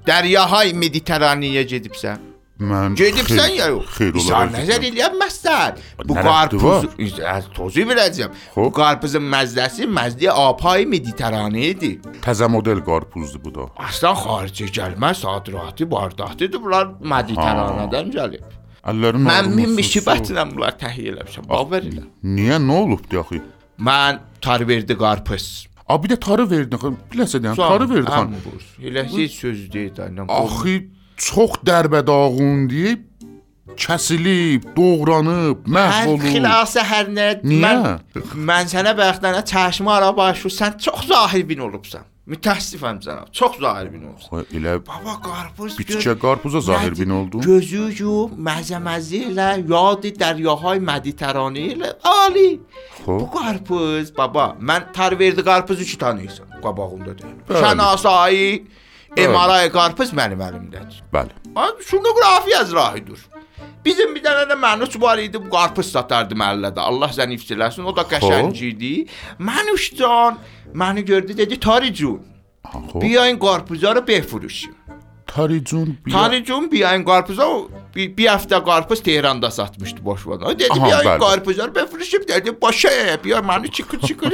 Dəryahay 0.07 0.71
Mediteraniyə 0.83 1.63
gedibsən 1.71 2.21
Mən 2.57 2.95
Gedibsən 2.97 3.51
ya 3.53 3.67
yox. 3.69 3.91
Sən 3.99 4.15
olar. 4.17 4.47
nəzər 4.55 4.85
eləyənməzsən. 4.89 5.81
Bu 6.09 6.15
qarpuz 6.17 6.87
tozu 7.53 7.83
verəcəm. 7.91 8.33
Bu 8.55 8.71
qarpızın 8.73 9.27
məzdəsi 9.33 9.85
məzdi 9.85 10.31
apay 10.33 10.87
Mediteraniyadır. 10.89 12.17
Təzə 12.25 12.49
model 12.49 12.81
qarpuzdur 12.87 13.43
bu 13.43 13.53
da. 13.59 13.67
Aslan 13.77 14.17
xaricə 14.23 14.71
gəlməz, 14.79 15.21
sadratı, 15.21 15.85
bardaqdıdır. 15.91 16.63
Bunlar 16.63 16.89
Mediteraniyadan 17.13 18.11
gəlib. 18.17 18.57
Əllərin 18.87 19.29
Mən 19.29 19.53
min 19.53 19.77
müşibətlə 19.77 20.49
bunlar 20.49 20.77
təhiyyə 20.81 21.13
eləmişəm. 21.13 21.47
Baver 21.53 21.85
elə. 21.91 22.07
Niyə 22.23 22.57
nə 22.63 22.81
olubdu 22.81 23.21
axı? 23.21 23.43
Mən 23.77 24.21
tar 24.41 24.67
verdi 24.67 24.97
qarpız. 24.97 25.67
A 25.87 26.03
bir 26.03 26.09
də 26.09 26.19
tarı 26.19 26.49
verdi 26.49 26.75
xan. 26.75 26.97
Biləsən, 27.11 27.53
tarı 27.55 27.89
verdi 27.89 28.09
xan. 28.09 28.33
Elə 28.81 29.03
heç 29.13 29.41
söz 29.45 29.67
deyil 29.73 30.01
anam. 30.01 30.29
Axı 30.29 30.79
çox 31.17 31.59
dərbədağundi 31.67 32.97
kəsilib, 33.77 34.67
doğranıb, 34.77 35.65
məhv 35.69 36.11
olub. 36.13 36.25
Hər 36.25 36.35
xilasə 36.35 36.83
hər 36.91 37.09
nə 37.13 37.27
Niyə? 37.43 37.61
mən 37.63 38.37
mən 38.49 38.69
sənə 38.71 38.93
bəxtənə 38.97 39.43
çəşmə 39.51 39.91
ara 39.99 40.13
başu 40.17 40.49
sən 40.53 40.77
çox 40.81 41.07
zahibin 41.11 41.61
olubsan. 41.67 42.05
Mütəəssifəm 42.27 42.97
cənab, 42.99 43.29
çox 43.31 43.53
zahirbin 43.63 44.01
olubsan. 44.09 44.41
Elə 44.51 44.73
baba 44.83 45.13
qarpız 45.23 45.77
bitkə 45.79 46.15
qarpuza 46.19 46.59
zahirbin 46.65 47.13
oldun. 47.15 47.43
Gözü 47.45 47.85
yub, 48.01 48.33
məzəməzi 48.49 49.21
ilə 49.29 49.53
yadı 49.61 50.11
dəryahay 50.19 50.81
məditerranə 50.89 51.63
ilə 51.75 51.93
ali. 52.03 52.49
Xoş. 52.97 53.21
Bu 53.21 53.29
qarpız 53.31 54.11
baba, 54.17 54.49
mən 54.59 54.91
tarverdi 54.97 55.45
qarpuzu 55.47 55.87
ki 55.87 55.97
tanıyırsan. 56.03 56.51
Qabağımda 56.65 57.15
deyim. 57.21 57.39
Şənasayi 57.47 58.49
Şənasai 59.16 59.16
Bəli. 59.16 59.24
Emaray 59.24 59.70
qarpız 59.72 60.12
mənim 60.12 60.40
əlimdədir. 60.48 60.96
Bəli. 61.14 61.32
Ay, 61.56 61.70
Şunografi 61.86 62.56
az 62.60 62.72
rahidir. 62.72 63.20
Bizim 63.84 64.14
bir 64.14 64.22
dənə 64.24 64.44
də 64.50 64.56
mənuç 64.66 65.00
var 65.00 65.18
idi, 65.18 65.44
bu 65.44 65.50
qarpız 65.50 65.92
satardı 65.92 66.34
məhəllədə. 66.34 66.80
Allah 66.80 67.10
zəni 67.18 67.34
iftiləsin, 67.38 67.84
o 67.84 67.96
da 67.96 68.02
qəşəng 68.02 68.54
idi. 68.70 69.06
Mənuçcan 69.38 70.34
məni 70.74 71.00
gördü 71.04 71.36
dedi, 71.36 71.60
"Taricun, 71.60 72.20
Ha, 72.72 72.78
xoş. 72.92 73.02
بیاین 73.02 73.38
qarpızları 73.38 73.98
رو 74.00 74.06
بفروشیم 74.08 74.74
Taricun 75.26 75.88
bir 76.06 76.12
Tani 76.12 76.44
Cun 76.44 76.72
بیاین 76.72 77.04
qarpıza 77.04 77.46
bir, 77.96 78.16
bir 78.16 78.26
hafta 78.26 78.64
qarpız 78.64 79.02
Tehranda 79.02 79.50
satmışdı 79.50 80.04
boşvada. 80.04 80.58
Dedi 80.58 80.68
Aha, 80.70 80.86
بیاین 80.86 81.06
bəli. 81.06 81.18
qarpızları 81.18 81.74
befروشیم 81.74 82.22
dedi 82.28 82.62
başa 82.62 82.88
bia 83.24 83.38
məni 83.38 83.70
çıkır 83.70 84.00
çıkır. 84.00 84.32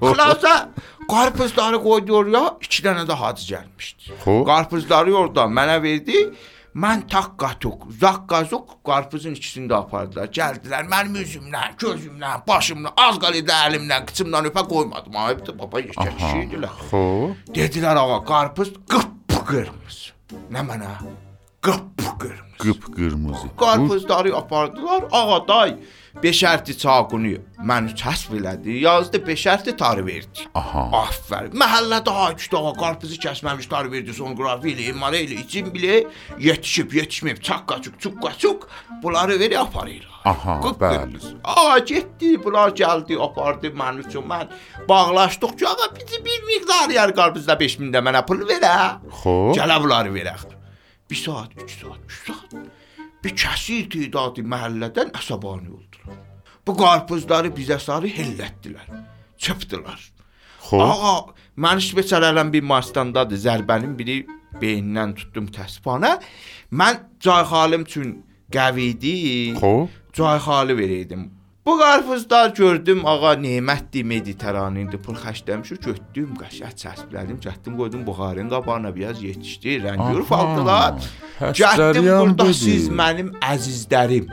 Xulasa 0.00 0.68
qarpızları 1.09 1.79
qoydu 1.83 2.17
oraya, 2.17 2.43
iki 2.61 2.83
dənə 2.85 3.05
də 3.09 3.15
hacı 3.21 3.53
gəlmişdi. 3.53 4.19
Qarpızları 4.25 5.15
oradan 5.15 5.51
mənə 5.53 5.81
verdi. 5.83 6.27
Mən 6.75 7.05
takkatuk, 7.07 7.85
zakkazuk 7.99 8.73
qarpızın 8.83 9.37
ikisini 9.39 9.69
də 9.71 9.77
apardılar. 9.77 10.27
Gəldilər 10.27 10.89
mənim 10.91 11.15
üzümdən, 11.21 11.77
gözümdən, 11.79 12.41
başımdan, 12.47 12.91
az 12.99 13.19
qaldı 13.23 13.53
əlimdən, 13.61 14.03
qıçımdan 14.09 14.49
öpə 14.49 14.65
qoymadım. 14.67 15.15
Ayıbdı 15.15 15.55
baba 15.59 15.79
işkəşiydilər. 15.85 16.73
Xoş. 16.89 17.45
Dedilər 17.55 18.01
ağa 18.01 18.19
qarpız 18.27 18.73
qıpqırmızı. 18.91 20.11
Nə 20.51 20.65
mənə? 20.67 20.91
Qıpqırmızı. 21.63 22.57
Qıpqırmızı. 22.59 23.47
Qarpızları 23.57 24.35
apardılar. 24.35 25.03
Ağa 25.11 25.47
day 25.47 25.77
beşərti 26.23 26.75
çaqunu 26.79 27.35
məni 27.69 27.93
kəsb 27.99 28.35
elədi. 28.39 28.77
Yazdı 28.85 29.19
beşərti 29.27 29.75
tarı 29.77 30.05
verdi. 30.05 30.45
Aha. 30.55 30.83
Afərin. 31.03 31.53
Məhəllədə 31.59 32.13
haçdı 32.19 32.57
ağa 32.57 32.73
qarpızı 32.79 33.19
kəsməmiş 33.25 33.67
tarı 33.71 33.91
verdi. 33.91 34.13
Sonografi 34.13 34.73
ilə, 34.73 34.89
imara 34.93 35.19
ilə, 35.19 35.41
için 35.45 35.71
bilə 35.75 36.01
yetişib, 36.39 36.95
yetişməyib, 36.99 37.41
çaqqaçuq, 37.47 37.99
çuqqaçuq 37.99 38.67
bunları 39.03 39.39
veri 39.39 39.59
aparırlar. 39.59 40.11
Aha, 40.25 40.61
Qıpqırmızı. 40.61 41.35
Ağa 41.43 41.79
getdi, 41.79 42.43
bunlar 42.43 42.69
gəldi, 42.69 43.19
apardı 43.21 43.67
mənim 43.67 44.07
üçün. 44.07 44.25
Mən 44.31 44.47
bağlaşdıq 44.89 45.57
ki, 45.57 45.67
ağa 45.67 45.89
bizi 45.99 46.25
bir 46.25 46.43
miqdar 46.49 46.89
yer 46.89 47.15
qarpızda 47.15 47.59
5000 47.59 47.93
də 47.93 48.01
mənə 48.07 48.25
pul 48.25 48.41
verə. 48.49 48.75
Xoş. 49.21 49.57
Gələ 49.59 49.83
bunları 49.83 50.13
verək. 50.15 50.47
1 51.09 51.15
saat, 51.15 51.51
2 51.63 51.73
saat, 51.73 51.99
3 52.07 52.27
saat. 52.27 52.61
Bir 53.25 53.33
kəsir 53.33 53.87
tedadı 53.89 54.43
məhəllədən 54.45 55.07
əsəbani 55.17 55.71
oldular. 55.73 56.17
Bu 56.67 56.75
qarpızları 56.77 57.49
bizə 57.57 57.79
sarı 57.81 58.11
hellətdilər. 58.13 58.91
Çıpdılar. 59.41 59.97
Xoş. 60.67 60.83
Ağa, 60.85 61.15
mən 61.57 61.81
iş 61.81 61.87
beçərələm 61.97 62.51
bir 62.53 62.61
mastandadır. 62.69 63.41
Zərbənin 63.41 63.95
biri 63.97 64.19
beynindən 64.61 65.15
tutdum 65.17 65.47
təsbana. 65.57 66.19
Mən 66.69 67.01
cayxalım 67.25 67.87
üçün 67.89 68.11
qəvidi. 68.53 69.15
Xoş. 69.57 69.97
Cayxalı 70.13 70.77
vereydim. 70.77 71.25
Bu 71.65 71.79
qarpızlar 71.79 72.49
gördüm 72.55 73.01
ağa 73.05 73.33
nemətdir, 73.41 74.03
mediteranındır. 74.05 74.99
Pul 75.01 75.15
xərcləmişik, 75.17 75.79
götdüm, 75.85 76.35
qəşəng 76.37 76.75
çəsblədim, 76.81 77.39
getdim 77.41 77.77
qoydum 77.79 78.03
buxarın 78.05 78.49
qabağına 78.53 78.91
biraz 78.95 79.23
yetişdi. 79.23 79.79
Rəngür 79.87 80.21
Aha, 80.29 80.35
aldılar. 80.41 80.93
həsdəri 81.39 81.93
Getdim 81.93 82.07
yan 82.07 82.21
burada 82.21 82.45
dedi. 82.45 82.53
siz 82.53 82.89
mənim 82.89 83.31
əzizlərim, 83.53 84.29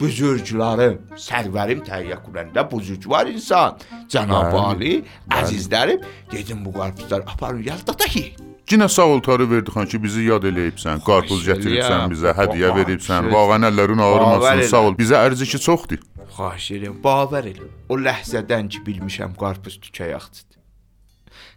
buzurglarım, 0.00 0.98
sərvərim 1.28 1.86
təhiyyə 1.86 2.18
quranda 2.26 2.66
buzurgvar 2.72 3.30
insan, 3.30 3.78
Cənab 4.10 4.58
Ali, 4.64 5.04
əzizlərim, 5.30 6.02
dedim 6.32 6.64
bu 6.66 6.72
qarpızlar 6.74 7.20
aparın 7.20 7.62
yalda 7.70 7.98
da 7.98 8.04
ki. 8.16 8.26
Yenə 8.68 8.88
sağ 8.88 9.06
ol 9.14 9.20
tarı 9.24 9.50
verdi 9.50 9.70
xan 9.72 9.86
ki 9.88 9.98
bizi 10.02 10.26
yad 10.26 10.44
eləyibsən, 10.44 11.00
qarpız 11.06 11.46
gətiribsən 11.46 12.10
bizə, 12.12 12.34
hədiyyə 12.36 12.74
veribsən. 12.76 13.30
Vağən 13.32 13.64
əllərin 13.70 14.02
ağrımasın. 14.04 14.60
Sağ 14.68 14.82
ol. 14.90 14.96
Bizə 14.98 15.22
ərziki 15.24 15.60
çoxdur. 15.64 16.02
Xahiş 16.36 16.66
edirəm, 16.76 16.98
bavar 17.04 17.48
elə. 17.48 17.70
O 17.88 17.96
ləhzədən 17.96 18.68
ki 18.74 18.82
bilmişəm 18.86 19.38
qarpız 19.40 19.80
tükə 19.86 20.10
yaxtıdır. 20.12 20.57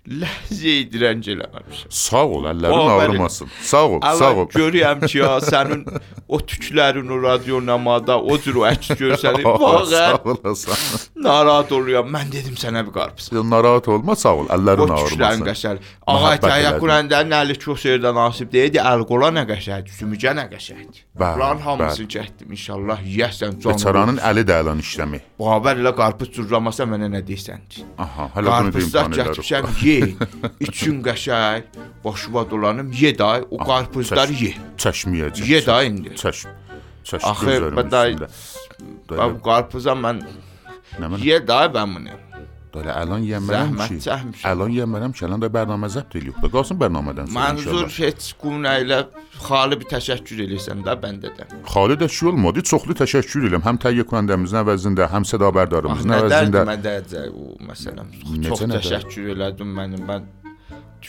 Ləhzə 0.09 0.71
edirən 0.81 1.19
eləməmişəm. 1.21 1.91
Sağ 1.93 2.21
ol, 2.25 2.45
əllərin 2.49 2.73
elə. 2.73 2.93
ağrımasın. 3.03 3.49
Sağ 3.61 3.81
ol, 3.85 3.99
sağ 4.01 4.09
Allah 4.09 4.39
ol. 4.41 4.47
görürəm 4.49 5.03
ki, 5.05 5.17
ya 5.19 5.35
sənin 5.51 5.83
o 6.27 6.39
tüklərin 6.41 7.05
o 7.13 7.19
radionamada 7.21 8.15
o 8.17 8.37
cür 8.41 8.55
o 8.63 8.65
əks 8.65 8.95
görsənir. 8.97 9.45
Sağ 9.45 9.59
Vağən 9.61 11.05
narahat 11.21 11.71
oluram. 11.77 12.09
Mən 12.15 12.31
dedim 12.33 12.57
sənə 12.57 12.81
bir 12.87 12.95
qarpız. 12.95 13.29
Narahat 13.45 13.87
olma, 13.93 14.15
sağ 14.17 14.33
ol. 14.39 14.47
O 14.49 14.55
Əllərin 14.55 14.89
tüklərin 14.89 15.45
ağrımasın. 15.45 15.45
qəşəng. 15.51 15.83
Ağa 16.15 16.33
təyə 16.47 16.65
elədim. 16.65 16.81
Qurəndən 16.81 17.37
əli 17.43 17.57
çox 17.61 17.85
yerdə 17.91 18.13
nasib 18.17 18.49
deyildi. 18.57 18.81
Əl-qola 18.81 19.29
nə 19.37 19.45
qəşəng, 19.51 19.93
sümücə 19.99 20.33
nə 20.39 20.47
qəşəng. 20.55 20.81
Bəli, 21.21 21.37
Bunların 21.37 21.61
hamısını 21.67 22.07
çəkdim 22.15 22.51
inşallah. 22.57 23.05
Yeyəsən 23.05 23.59
canım. 23.61 23.77
Beçaranın 23.77 24.17
əli 24.31 24.45
də 24.49 24.57
əlan 24.63 24.81
işləmi. 24.81 25.21
Bavər 25.41 25.77
ilə 25.83 25.93
qarpız 25.97 26.33
cürramasa 26.39 26.89
mənə 26.89 27.11
nə 27.13 27.21
deyirsən? 27.27 27.61
Aha, 28.01 28.31
hələ 28.35 28.57
bunu 28.65 28.85
imkan 28.87 29.13
gətirmişəm 29.19 29.67
edərəm. 29.69 29.90
Ye. 29.91 30.15
İçin 30.59 31.01
qəşəng. 31.03 31.63
Başıma 32.05 32.49
dolanım 32.51 32.91
ye 32.91 33.11
day. 33.19 33.43
O 33.51 33.57
qarpızlar 33.57 34.27
çək. 34.27 34.41
ye. 34.43 34.53
Çəşməyəcək. 34.77 35.45
Ye 35.51 35.65
day 35.65 35.87
indi. 35.87 36.09
Çəş. 36.21 36.45
Çəş 37.09 37.23
Axı 37.31 37.57
bəday 37.77 38.09
qarpıza 39.47 39.93
mən? 40.05 40.21
ye 41.23 41.47
day 41.47 41.67
mən 41.75 41.95
bunu. 41.95 42.13
داره 42.73 42.97
الان 42.97 43.23
یه 43.23 43.39
زحمت 43.39 43.99
زحم 43.99 44.31
الان 44.45 44.71
یه 44.71 44.85
منم 44.85 45.13
الان 45.21 45.39
داره 45.39 45.53
برنامه 45.53 45.87
ضبط 45.87 46.15
ediyor. 46.15 46.33
Bax 46.43 46.51
qalsın 46.51 46.77
bərnamədən 46.83 47.25
sonra. 47.27 47.39
Manzur 47.39 47.87
heç 48.03 48.33
qumna 48.41 48.73
ilə 48.83 48.99
xali 49.47 49.79
bir 49.79 49.87
təşəkkür 49.95 50.43
eləyirsən 50.45 50.83
də 50.87 50.93
bəndədən. 51.03 51.47
Xali 51.73 51.95
də 52.01 52.09
şey 52.17 52.29
olmadı. 52.29 52.63
Çoxlu 52.71 52.93
təşəkkür 53.03 53.37
eləyirəm. 53.41 53.63
Həm 53.69 53.77
təhiyyə 53.83 54.05
kunəndəmizin 54.11 54.61
əvəzində, 54.63 55.09
həm 55.13 55.23
səda 55.31 55.53
bərdarımızın 55.57 56.17
əvəzində. 56.19 56.65
Nə 56.71 56.77
dərdi 56.77 57.09
mən 57.09 57.09
də 57.15 57.25
o 57.41 57.55
məsələn. 57.71 58.07
Çox 58.49 58.67
təşəkkür 58.77 59.33
elədim 59.35 59.75
mənim. 59.79 60.07
Mən 60.11 60.40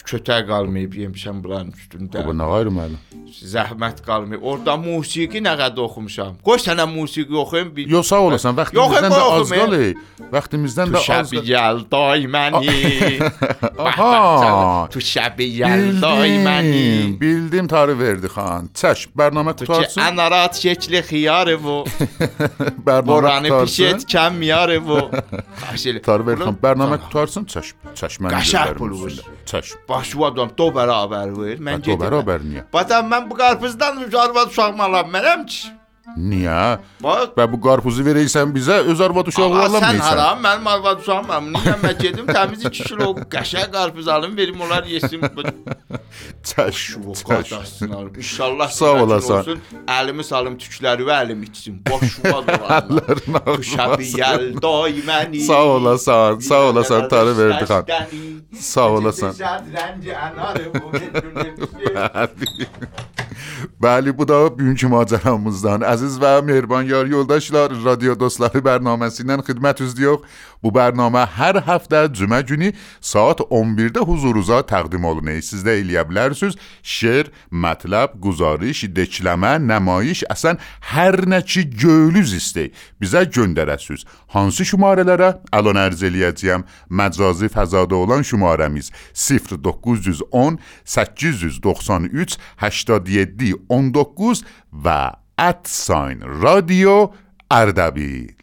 kötək 0.00 0.46
qalmayıb 0.48 0.94
yemişəm 0.96 1.42
bunların 1.44 1.72
üstündə. 1.76 2.22
Bu 2.26 2.32
nə 2.36 2.46
ayrımalı? 2.56 2.96
Zəhmət 3.32 4.00
qalmayıb. 4.06 4.42
Orda 4.42 4.76
musiqi 4.80 5.42
nə 5.44 5.52
qədər 5.58 5.82
oxumuşam. 5.84 6.38
Qoy 6.44 6.60
sənə 6.62 6.86
musiqi 6.88 7.36
oxuyum. 7.36 7.72
Bir... 7.76 7.90
Yox 7.92 8.08
sağ 8.12 8.20
olasan, 8.28 8.56
vaxtimizdən 8.56 9.12
də 9.12 9.20
az 9.36 9.52
qalı. 9.52 9.80
Vaxtimizdən 10.32 10.94
də 10.94 11.00
az. 11.00 11.32
Tuşəbi 11.32 11.42
yalday 11.50 12.26
məni. 12.34 13.28
Aha. 13.88 14.88
Tuşəbi 14.94 15.48
yalday 15.60 16.38
məni. 16.46 16.86
Bildim 17.20 17.68
tarif 17.68 18.00
verdi 18.00 18.32
xan. 18.32 18.70
Çək, 18.76 19.06
bərnamə 19.18 19.56
qutarsın. 19.58 20.00
Tuşə 20.00 20.08
anarat 20.08 20.56
şekli 20.62 21.04
xiyarı 21.10 21.58
bu. 21.64 21.82
Boranı 23.12 23.64
pişet 23.64 24.08
kəm 24.08 24.44
yarı 24.44 24.80
bu. 24.88 25.00
Tarif 26.08 26.26
verdi 26.26 26.48
xan, 26.48 26.60
bərnamə 26.64 27.00
qutarsın, 27.06 27.48
çək. 27.52 27.74
Çəkməni. 27.98 28.36
Qaşaq 28.38 28.78
bulğuz. 28.78 29.20
Çək. 29.46 29.76
Başvadan 29.88 30.50
do 30.58 30.68
bərabər 30.76 31.32
ver. 31.36 31.58
Mən 31.58 31.82
gedirəm. 31.82 32.02
bərabər 32.04 32.44
niyə? 32.46 32.64
Batam 32.72 33.08
mən 33.12 33.30
bu 33.30 33.34
qarpızdan 33.36 34.02
arvad 34.24 34.50
uşağım 34.50 34.80
alamam 34.80 35.46
ki. 35.46 35.81
Niyə? 36.16 36.78
Bax 37.02 37.32
Və 37.38 37.44
bu 37.52 37.58
qarpuzu 37.64 38.04
verəysən 38.06 38.52
bizə, 38.54 38.80
öz 38.92 39.00
arvad 39.00 39.26
uşağı 39.32 39.46
Ağa, 39.46 39.52
sən 39.52 39.68
alamayırsan. 39.68 40.02
haram, 40.08 40.42
mənim 40.44 40.68
arvad 40.74 41.00
uşağım 41.00 41.26
mən. 41.30 41.48
Niyə 41.56 41.74
mən 41.82 41.98
gedim 42.02 42.26
təmiz 42.26 42.64
2 42.68 42.84
kilo 42.88 43.08
qəşəng 43.34 43.70
qarpız 43.72 44.08
alım, 44.08 44.36
verim 44.36 44.60
onlar 44.60 44.84
yesin. 44.84 45.22
Çəş, 46.44 46.80
qadasın 47.28 47.90
alım. 47.90 48.12
İnşallah 48.16 48.68
Sağ 48.70 48.92
olasan. 49.02 49.44
Əlimi 49.86 50.24
salım 50.24 50.58
tükləri 50.58 51.06
və 51.08 51.16
əlim 51.24 51.42
içsin. 51.48 51.80
Boşuma 51.90 52.42
dolanlar. 52.46 52.82
Əllərin 52.82 53.66
Şəbi 53.72 53.80
ağrımasın. 53.80 54.18
gəl 54.18 54.62
day 54.62 54.98
məni. 55.08 55.40
Sağ 55.46 55.62
olasan, 55.64 56.38
sağ 56.38 56.60
olasan 56.70 57.08
tarı 57.08 57.38
verdi 57.38 57.64
xan. 57.64 57.84
Sağ 58.60 58.88
olasan. 58.90 59.34
Bəli, 63.82 64.18
bu 64.18 64.28
da 64.28 64.38
bugünkü 64.58 64.86
macəramızdan. 64.90 65.84
Əziz 65.86 66.01
və 66.02 66.40
mehriban 66.42 66.82
yar 66.82 67.06
yoldaşlar, 67.06 67.72
radio 67.84 68.16
dostları 68.18 68.58
bərnaməsindən 68.64 69.44
xidmət 69.46 69.82
üzlüyoruz. 69.86 70.24
Bu 70.62 70.70
bərnamə 70.74 71.24
hər 71.36 71.58
həftə 71.66 72.04
cümə 72.14 72.40
günü 72.46 72.70
saat 73.00 73.40
11-də 73.42 74.04
huzurunuza 74.06 74.60
təqdim 74.66 75.04
olunur. 75.04 75.40
Siz 75.42 75.64
də 75.66 75.74
eləyə 75.80 76.04
bilərsiniz. 76.08 76.58
Şeir, 76.82 77.30
mətləb, 77.50 78.14
guzarış, 78.22 78.84
dekləmə, 78.94 79.56
nəmayiş, 79.62 80.24
əsən 80.32 80.60
hər 80.92 81.18
nə 81.30 81.42
ki 81.46 81.64
göylüz 81.82 82.34
istəy 82.38 82.70
bizə 83.02 83.24
göndərəsiniz. 83.26 84.06
Hansı 84.34 84.66
şumarələrə 84.70 85.32
əlan 85.54 85.80
ərz 85.86 86.04
eləyəcəyəm? 86.08 86.66
Məcazi 86.90 87.50
fəzada 87.52 87.98
olan 87.98 88.22
şumarəmiz 88.26 88.92
0910 89.14 90.58
893 90.84 92.38
87 92.58 93.54
19 93.68 94.46
ادساین 95.42 96.20
رادیو 96.22 97.10
اردبیل 97.50 98.41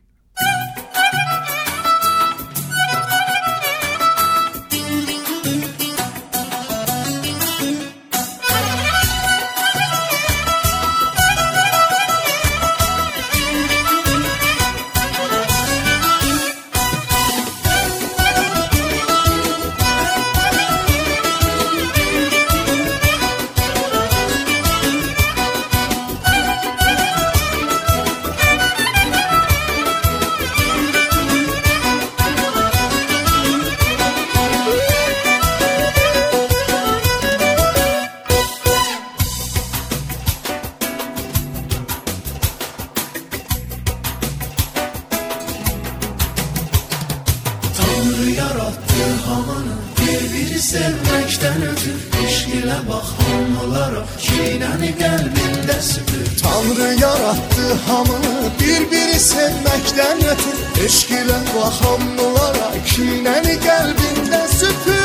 yarattı 48.40 49.04
hamanı 49.28 49.76
Birbiri 50.02 50.60
sevmekten 50.62 51.62
ötür 51.62 52.26
Eşk 52.26 52.48
ile 52.48 52.76
bak 52.90 53.06
hamılara 53.20 54.06
Çiğneni 54.22 54.98
kalbinde 54.98 55.82
süpür. 55.82 56.42
Tanrı 56.44 57.00
yarattı 57.02 57.74
hamını 57.88 58.50
Birbiri 58.60 59.20
sevmekten 59.20 60.18
ötür 60.18 60.86
Eşk 60.86 61.10
ile 61.12 61.40
bak 61.56 61.74
hamılara 61.82 62.72
Çiğneni 62.88 63.60
kalbinde 63.60 64.48
süpür. 64.48 64.99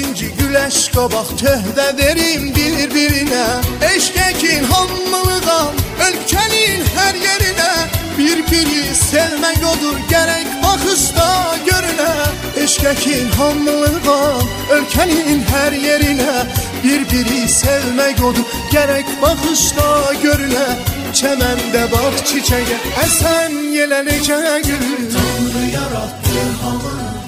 Sevinci 0.00 0.28
güləş 0.38 0.76
qabaq 0.94 1.30
töhvə 1.40 1.86
verim 1.98 2.44
bir-birinə 2.56 3.42
Eşq 3.84 4.16
əkin 4.30 4.64
hamılıqam 4.70 5.76
ölkənin 6.06 6.86
hər 6.94 7.18
yerinə 7.24 7.66
Bir-biri 8.16 8.94
sevmək 8.96 9.60
odur 9.72 10.00
gərək 10.12 10.48
baxışda 10.64 11.28
görünə 11.68 12.08
Eşq 12.64 12.88
əkin 12.94 13.28
hamılıqam 13.36 14.48
ölkənin 14.78 15.44
hər 15.52 15.76
yerinə 15.84 16.48
Bir-biri 16.80 17.44
sevmək 17.58 18.24
odur 18.30 18.58
gərək 18.72 19.14
baxışda 19.20 19.88
görünə 20.24 20.66
Çəməndə 21.12 21.88
bax 21.92 22.24
çiçəyə 22.32 22.82
əsən 23.04 23.64
yelənəcə 23.76 24.44
gül 24.64 25.08
Tanrı 25.12 25.72
yaratdı 25.76 26.52
hamını 26.64 27.19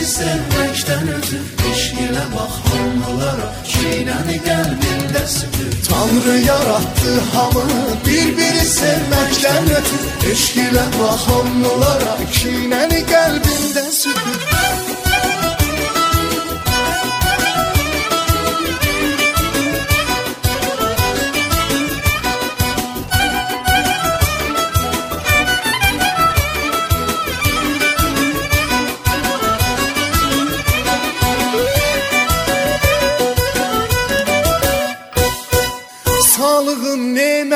Səni 0.00 0.12
sevməkdən 0.16 1.08
ötür 1.12 1.64
Eşqilə 1.70 2.22
bax 2.32 2.54
hamılara 2.70 3.48
Çeynəni 3.68 4.38
qəlbində 4.46 5.24
sütür 5.28 5.74
Tanrı 5.88 6.36
yarattı 6.46 7.12
hamı 7.34 7.66
Bir-biri 8.06 8.64
sevməkdən 8.72 9.70
ötür 9.76 10.32
Eşqilə 10.32 10.86
bax 10.96 11.28
hamılara 11.28 12.16
Çeynəni 12.40 13.04
qəlbində 13.12 13.86
sütür 14.00 15.09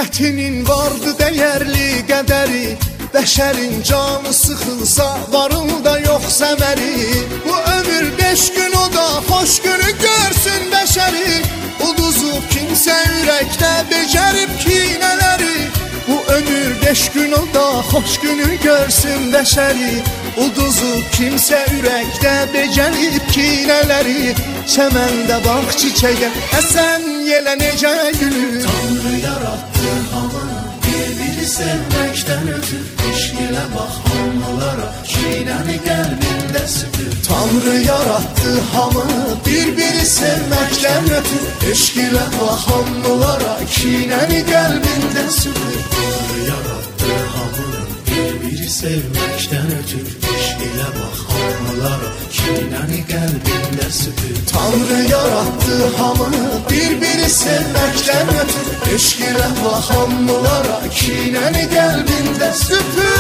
nemətinin 0.04 0.66
vardı 0.68 1.14
dəyərli 1.18 2.04
qədəri 2.08 2.76
Bəşərin 3.14 3.82
canı 3.84 4.32
sıxılsa 4.32 5.06
varında 5.32 5.98
yox 6.00 6.24
səməri. 6.40 7.24
Bu 7.46 7.54
ömür 7.54 8.18
beş 8.18 8.52
gün 8.52 8.72
o 8.72 8.92
da 8.92 9.22
xoş 9.28 9.62
günü 9.62 9.90
görsün 10.02 10.62
bəşəri. 10.72 11.44
Uduzub 11.88 12.44
kimsə 12.50 12.96
ürəkdə 13.20 13.72
becərib 13.90 14.50
kinələri. 14.64 15.70
Bu 16.08 16.16
ömür 16.34 16.86
beş 16.86 17.08
gün 17.14 17.32
o 17.32 17.44
da 17.54 17.66
xoş 17.90 18.18
günü 18.20 18.58
görsün 18.62 19.30
bəşəri. 19.32 20.02
Uduzub 20.36 21.04
kimsə 21.14 21.60
ürəkdə 21.78 22.34
becərib 22.52 23.22
kinələri. 23.30 24.34
Çəməndə 24.66 25.38
bax 25.46 25.78
çiçəyə 25.80 26.32
əsən 26.58 27.06
yelə 27.30 27.54
necə 27.62 27.94
gülür? 28.18 28.66
Tanrı 28.66 29.14
yaratdı 29.22 29.73
amanım 30.16 30.64
Birbirini 30.87 31.46
sevmekten 31.46 32.48
ötür. 32.48 32.85
İşkile 33.14 33.62
bak 33.74 33.92
onlara 34.14 34.94
Çiğneni 35.07 35.81
gelminde 35.85 36.68
sütür. 36.68 37.12
Tanrı 37.29 37.77
yarattı 37.81 38.61
hamı 38.72 39.05
Birbirini 39.46 40.07
sevmekten 40.07 41.05
ötür. 41.05 41.72
İşkile 41.72 42.24
bak 42.40 42.61
onlara 42.77 43.59
Çiğneni 43.72 44.46
gelminde 44.46 45.31
sütür. 45.31 45.53
Tanrı 45.90 46.40
yarattı 46.40 47.12
hamı 47.37 47.66
Birbirini 48.07 48.70
sevmekten 48.70 49.66
ötür. 49.66 50.23
Dile 50.64 50.85
bak 50.96 51.18
anılara 51.37 52.12
Kineni 52.33 53.07
kalbinde 53.07 53.90
süpür. 53.90 54.46
Tanrı 54.53 55.03
yarattı 55.11 55.96
hamını 55.98 56.61
Birbiri 56.70 57.31
sevmekten 57.31 58.29
ötürü 58.29 58.94
Eşkile 58.94 59.48
bak 59.64 59.96
anılara 59.96 60.81
Kineni 60.90 61.70
kalbinde 61.74 62.53
süpür. 62.53 63.13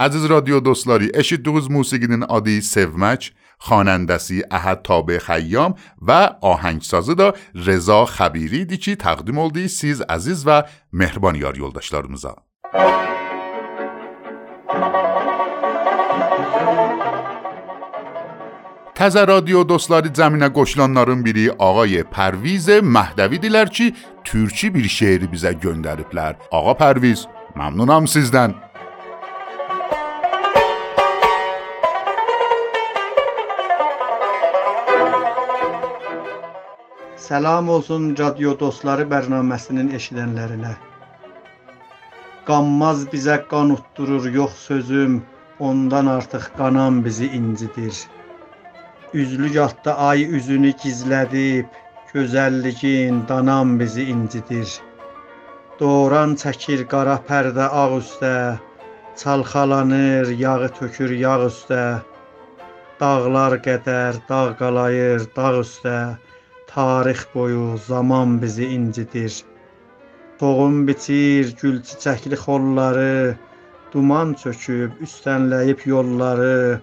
Əziz 0.00 0.28
radyo 0.28 0.64
dostları, 0.64 1.10
eşitdiyiniz 1.14 1.66
musiqinin 1.68 2.22
adı 2.28 2.54
Sevmək, 2.64 3.26
xanəndəsi 3.68 4.38
Əhəd 4.48 4.78
Tabe 4.86 5.18
Xəyyam 5.20 5.74
və 6.00 6.20
ahəngsazı 6.40 7.16
da 7.20 7.26
Reza 7.66 7.98
Xəbiri 8.08 8.62
idi 8.64 8.78
ki, 8.80 8.94
təqdim 8.96 9.36
oldu 9.36 9.66
siz 9.68 10.00
əziz 10.08 10.46
və 10.48 10.62
mehriban 10.92 11.36
yar 11.36 11.52
yoldaşlarımıza. 11.60 12.32
Təzə 18.96 19.26
radyo 19.28 19.66
dostları 19.68 20.08
cəminə 20.08 20.48
qoşulanların 20.56 21.20
biri 21.28 21.46
ağay 21.58 22.00
Pərviz 22.16 22.72
Məhdəvidilər 22.96 23.68
ki, 23.68 23.92
türkçü 24.24 24.72
bir 24.74 24.88
şeiri 24.88 25.28
bizə 25.28 25.52
göndəriblər. 25.60 26.40
Ağa 26.52 26.76
Pərviz, 26.80 27.28
məmnunam 27.52 28.08
sizdən. 28.08 28.69
Səlam 37.30 37.68
olsun 37.70 38.06
radio 38.18 38.52
dostları 38.60 39.04
bərnaməsinin 39.10 39.92
eşidənlərinə. 39.96 40.70
Qanmaz 42.48 43.02
bizə 43.12 43.36
qan 43.50 43.68
utdurur 43.74 44.24
yox 44.36 44.56
sözüm, 44.70 45.12
ondan 45.68 46.08
artıq 46.14 46.48
qanan 46.56 46.96
bizi 47.04 47.28
incidir. 47.38 48.00
Üzlü 49.14 49.50
yatda 49.56 49.94
ay 50.06 50.24
üzünü 50.38 50.72
gizlədib, 50.84 51.68
gözəlliyin 52.14 53.20
danan 53.28 53.76
bizi 53.82 54.08
incidir. 54.14 54.72
Doğran 55.80 56.34
çəkir 56.42 56.82
qara 56.94 57.14
pərdə 57.28 57.68
ağ 57.82 57.84
üstə, 57.98 58.32
çalxalanır, 59.22 60.34
yağı 60.42 60.72
tökür 60.80 61.14
yağ 61.22 61.36
üstə. 61.46 61.84
Dağlar 63.00 63.56
qədər 63.68 64.18
dağ 64.32 64.42
qalayır 64.64 65.28
dağ 65.38 65.54
üstə. 65.62 65.96
Tarix 66.74 67.26
boyu 67.34 67.78
zaman 67.86 68.42
bizi 68.42 68.66
incidir. 68.66 69.44
Toğum 70.38 70.86
bitir, 70.88 71.56
gül 71.60 71.76
çiçəkli 71.88 72.36
xolları, 72.44 73.36
duman 73.92 74.34
çöküb 74.42 74.92
üstənləyib 75.06 75.80
yolları. 75.92 76.80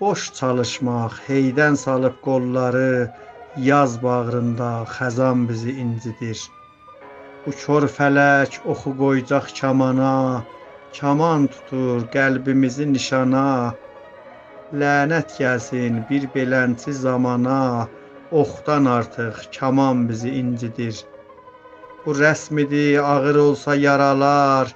Boş 0.00 0.32
çalışmaq, 0.38 1.12
heydən 1.28 1.76
salıb 1.84 2.16
qolları, 2.26 3.10
yaz 3.56 4.02
bağrında 4.02 4.70
xəzan 4.96 5.48
bizi 5.48 5.72
incidir. 5.84 6.38
Bu 7.46 7.50
kör 7.62 7.88
fələk 7.96 8.60
oxu 8.72 8.92
qoyacaq 9.00 9.46
kamana, 9.60 10.44
kaman 11.00 11.48
tutur 11.52 12.04
qəlbimizi 12.14 12.92
nişana. 12.92 13.48
Lənət 14.80 15.28
gəlsin 15.40 16.04
bir 16.10 16.28
belənçi 16.34 16.92
zamana, 17.04 17.88
oxdan 18.40 18.84
artıq 18.84 19.34
kaman 19.58 20.08
bizi 20.08 20.30
incidir. 20.42 21.04
Bu 22.06 22.10
rəsmidir, 22.22 22.98
ağır 22.98 23.36
olsa 23.36 23.74
yaralar, 23.74 24.74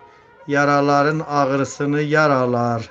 yaraların 0.49 1.21
ağrısını 1.29 2.03
yaralar. 2.03 2.91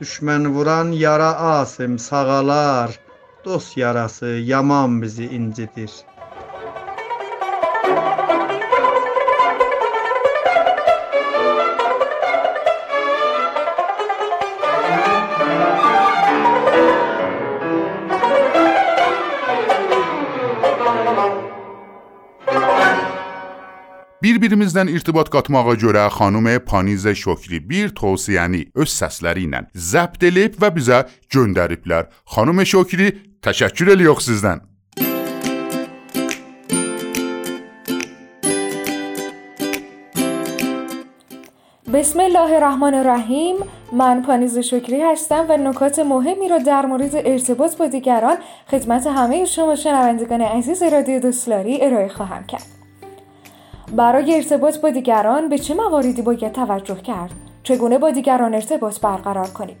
Düşmən 0.00 0.48
vuran 0.54 0.88
yara 0.92 1.32
asim 1.36 1.98
sağalar, 1.98 3.00
dost 3.44 3.76
yarası 3.76 4.26
yaman 4.26 5.02
bizi 5.02 5.24
incidir. 5.24 5.90
Bir-birimizdən 24.46 24.86
irtibat 24.92 25.26
qatmağa 25.34 25.72
görə 25.82 26.04
xanım 26.14 26.46
Panizə 26.70 27.16
Şokri 27.18 27.58
bir 27.70 27.88
tövsiyəni 27.98 28.60
öz 28.78 28.92
səsləri 28.92 29.42
ilə 29.48 29.64
zəbt 29.74 30.22
edib 30.28 30.54
və 30.62 30.68
bizə 30.76 31.00
göndəriblər. 31.34 32.06
Xanım 32.34 32.62
Şokri, 32.72 33.08
təşəkkür 33.42 33.90
edirik 33.96 34.22
sizdən. 34.22 34.62
بسم 41.96 42.20
الله 42.20 42.50
الرحمن 42.58 42.94
الرحیم 42.94 43.56
من 43.92 44.22
پانیز 44.22 44.58
شکری 44.58 45.02
هستم 45.02 45.44
و 45.48 45.56
نکات 45.56 45.98
مهمی 45.98 46.48
را 46.48 46.58
در 46.58 46.86
مورد 46.86 47.14
ارتباط 47.16 47.76
با 47.76 47.86
دیگران 47.86 48.36
خدمت 48.70 49.06
همه 49.06 49.44
شما 49.44 49.74
شنوندگان 49.74 50.40
عزیز 50.40 50.82
رادیو 50.82 51.20
دوستلاری 51.20 51.78
ارائه 51.84 52.08
خواهم 52.08 52.44
کرد 52.46 52.75
برای 53.92 54.34
ارتباط 54.34 54.78
با 54.78 54.90
دیگران 54.90 55.48
به 55.48 55.58
چه 55.58 55.74
مواردی 55.74 56.22
باید 56.22 56.52
توجه 56.52 56.94
کرد؟ 56.94 57.30
چگونه 57.62 57.98
با 57.98 58.10
دیگران 58.10 58.54
ارتباط 58.54 59.00
برقرار 59.00 59.46
کنیم؟ 59.46 59.76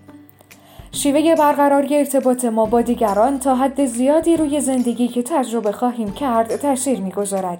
شیوه 0.92 1.34
برقراری 1.34 1.96
ارتباط 1.96 2.44
ما 2.44 2.66
با 2.66 2.82
دیگران 2.82 3.38
تا 3.38 3.54
حد 3.54 3.86
زیادی 3.86 4.36
روی 4.36 4.60
زندگی 4.60 5.08
که 5.08 5.22
تجربه 5.22 5.72
خواهیم 5.72 6.12
کرد 6.12 6.56
تاثیر 6.56 7.00
می‌گذارد 7.00 7.58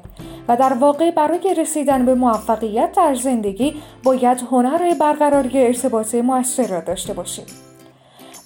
و 0.48 0.56
در 0.56 0.72
واقع 0.72 1.10
برای 1.10 1.54
رسیدن 1.58 2.06
به 2.06 2.14
موفقیت 2.14 2.92
در 2.96 3.14
زندگی 3.14 3.74
باید 4.04 4.40
هنر 4.50 4.94
برقراری 5.00 5.66
ارتباط 5.66 6.14
موثر 6.14 6.66
را 6.66 6.80
داشته 6.80 7.12
باشیم. 7.12 7.44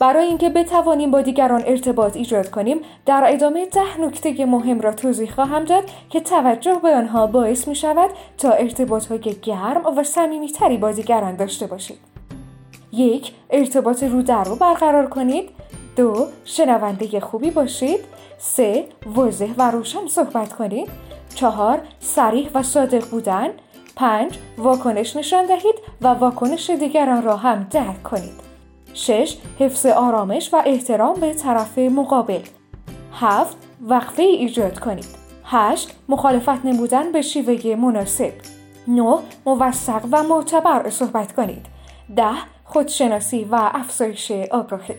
برای 0.00 0.26
اینکه 0.26 0.48
بتوانیم 0.48 1.10
با 1.10 1.22
دیگران 1.22 1.62
ارتباط 1.66 2.16
ایجاد 2.16 2.50
کنیم 2.50 2.80
در 3.06 3.24
ادامه 3.26 3.66
ده 3.66 4.00
نکته 4.00 4.46
مهم 4.46 4.80
را 4.80 4.92
توضیح 4.92 5.30
خواهم 5.30 5.64
داد 5.64 5.84
که 6.10 6.20
توجه 6.20 6.74
به 6.82 6.94
آنها 6.94 7.26
باعث 7.26 7.68
می 7.68 7.74
شود 7.74 8.10
تا 8.38 8.50
ارتباط 8.50 9.06
های 9.06 9.18
گرم 9.42 9.86
و 9.96 10.04
صمیمیتری 10.04 10.76
با 10.76 10.92
دیگران 10.92 11.36
داشته 11.36 11.66
باشید. 11.66 11.98
یک 12.92 13.32
ارتباط 13.50 14.02
رو 14.02 14.22
در 14.22 14.44
رو 14.44 14.56
برقرار 14.56 15.06
کنید. 15.06 15.50
دو 15.96 16.26
شنونده 16.44 17.20
خوبی 17.20 17.50
باشید. 17.50 18.00
سه 18.38 18.84
واضح 19.06 19.48
و 19.58 19.70
روشن 19.70 20.06
صحبت 20.06 20.52
کنید. 20.52 20.88
چهار 21.34 21.80
سریح 21.98 22.50
و 22.54 22.62
صادق 22.62 23.10
بودن. 23.10 23.48
پنج 23.96 24.38
واکنش 24.58 25.16
نشان 25.16 25.46
دهید 25.46 25.74
و 26.00 26.08
واکنش 26.08 26.70
دیگران 26.70 27.22
را 27.22 27.36
هم 27.36 27.66
درک 27.70 28.02
کنید. 28.02 28.49
6. 28.94 29.37
حفظ 29.59 29.87
آرامش 29.87 30.55
و 30.55 30.62
احترام 30.66 31.20
به 31.20 31.35
طرف 31.35 31.79
مقابل 31.79 32.40
7. 33.12 33.57
وقفه 33.81 34.22
ایجاد 34.22 34.79
کنید 34.79 35.07
8. 35.44 35.94
مخالفت 36.09 36.64
نمودن 36.64 37.12
به 37.12 37.22
شیوه 37.22 37.76
مناسب 37.76 38.33
9. 38.88 39.18
موثق 39.46 40.05
و 40.12 40.22
معتبر 40.22 40.90
صحبت 40.90 41.33
کنید 41.33 41.66
10. 42.16 42.24
خودشناسی 42.64 43.44
و 43.44 43.70
افزایش 43.74 44.31
آگاهی 44.31 44.94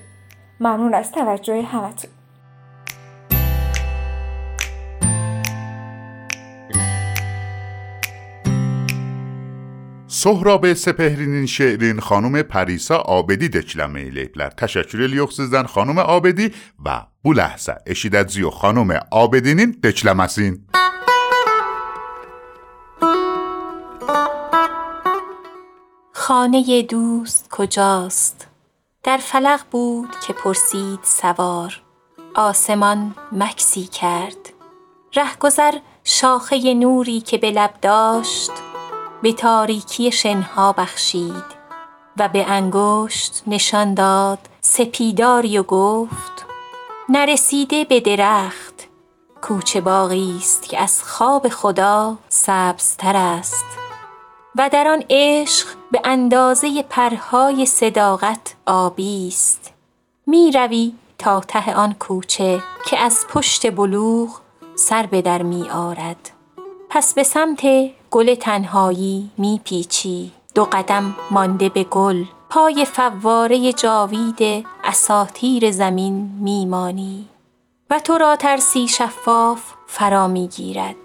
ممنون 0.59 0.93
از 0.93 1.11
توجه 1.11 1.61
همتون 1.61 2.11
سهراب 10.23 10.73
سپهرینین 10.73 11.45
شعرین 11.45 11.99
خانوم 11.99 12.41
پریسا 12.41 12.97
آبدی 12.97 13.49
دکلمه 13.49 14.09
لیبلر 14.09 14.49
تشکر 14.49 14.97
لیوخ 14.97 15.31
سیزن 15.31 15.63
خانوم 15.63 15.99
آبدی 15.99 16.51
و 16.85 17.01
بو 17.23 17.33
لحظه 17.33 17.75
اشیدت 17.85 18.29
زیو 18.29 18.49
خانوم 18.49 18.99
آبدینین 19.11 19.71
دکلمه 19.83 20.27
خانه 26.11 26.81
دوست 26.81 27.47
کجاست؟ 27.51 28.47
در 29.03 29.17
فلق 29.17 29.61
بود 29.71 30.09
که 30.27 30.33
پرسید 30.33 30.99
سوار. 31.03 31.81
آسمان 32.35 33.15
مکسی 33.31 33.83
کرد. 33.83 34.53
رهگذر 35.15 35.73
شاخه 36.03 36.73
نوری 36.73 37.21
که 37.21 37.37
به 37.37 37.51
لب 37.51 37.73
داشت 37.81 38.51
به 39.21 39.33
تاریکی 39.33 40.11
شنها 40.11 40.71
بخشید 40.71 41.61
و 42.17 42.29
به 42.29 42.45
انگشت 42.49 43.43
نشان 43.47 43.93
داد 43.93 44.39
سپیداری 44.61 45.57
و 45.57 45.63
گفت 45.63 46.45
نرسیده 47.09 47.85
به 47.85 47.99
درخت 47.99 48.87
کوچه 49.41 49.81
باغی 49.81 50.37
است 50.37 50.69
که 50.69 50.79
از 50.79 51.03
خواب 51.03 51.49
خدا 51.49 52.17
سبزتر 52.29 53.15
است. 53.15 53.65
و 54.55 54.69
در 54.69 54.87
آن 54.87 55.03
عشق 55.09 55.67
به 55.91 56.01
اندازه 56.03 56.83
پرهای 56.83 57.65
صداقت 57.65 58.55
آبی 58.65 59.27
است. 59.27 59.73
می 60.27 60.51
روی 60.51 60.93
تا 61.17 61.39
ته 61.39 61.73
آن 61.73 61.93
کوچه 61.93 62.63
که 62.85 62.99
از 62.99 63.25
پشت 63.29 63.75
بلوغ 63.75 64.29
سر 64.75 65.05
به 65.05 65.21
در 65.21 65.41
می 65.41 65.69
آرد. 65.69 66.29
پس 66.89 67.13
به 67.13 67.23
سمت 67.23 67.61
گل 68.11 68.35
تنهایی 68.35 69.31
می 69.37 69.61
پیچی 69.63 70.31
دو 70.55 70.65
قدم 70.71 71.15
مانده 71.31 71.69
به 71.69 71.83
گل. 71.83 72.23
پای 72.49 72.85
فواره 72.85 73.73
جاوید 73.73 74.67
اساتیر 74.83 75.71
زمین 75.71 76.31
میمانی. 76.39 77.25
و 77.89 77.99
تو 77.99 78.17
را 78.17 78.35
ترسی 78.35 78.87
شفاف 78.87 79.61
فرا 79.87 80.27
می‌گیرد. 80.27 80.95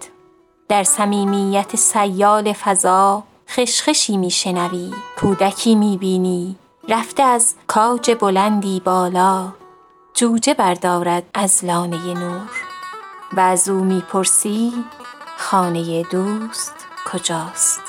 در 0.69 0.83
صمیمیت 0.83 1.75
سیال 1.75 2.53
فضا 2.53 3.23
خشخشی 3.49 4.17
میشنوی. 4.17 4.91
کودکی 5.19 5.75
می‌بینی. 5.75 6.55
رفته 6.89 7.23
از 7.23 7.55
کاج 7.67 8.17
بلندی 8.19 8.79
بالا. 8.79 9.47
جوجه 10.13 10.53
بردارد 10.53 11.23
از 11.33 11.65
لانه 11.65 12.13
نور. 12.13 12.51
و 13.33 13.39
از 13.39 13.69
او 13.69 13.83
می‌پرسی 13.83 14.73
خانه 15.37 16.03
دوست. 16.03 16.76
کجاست 17.11 17.81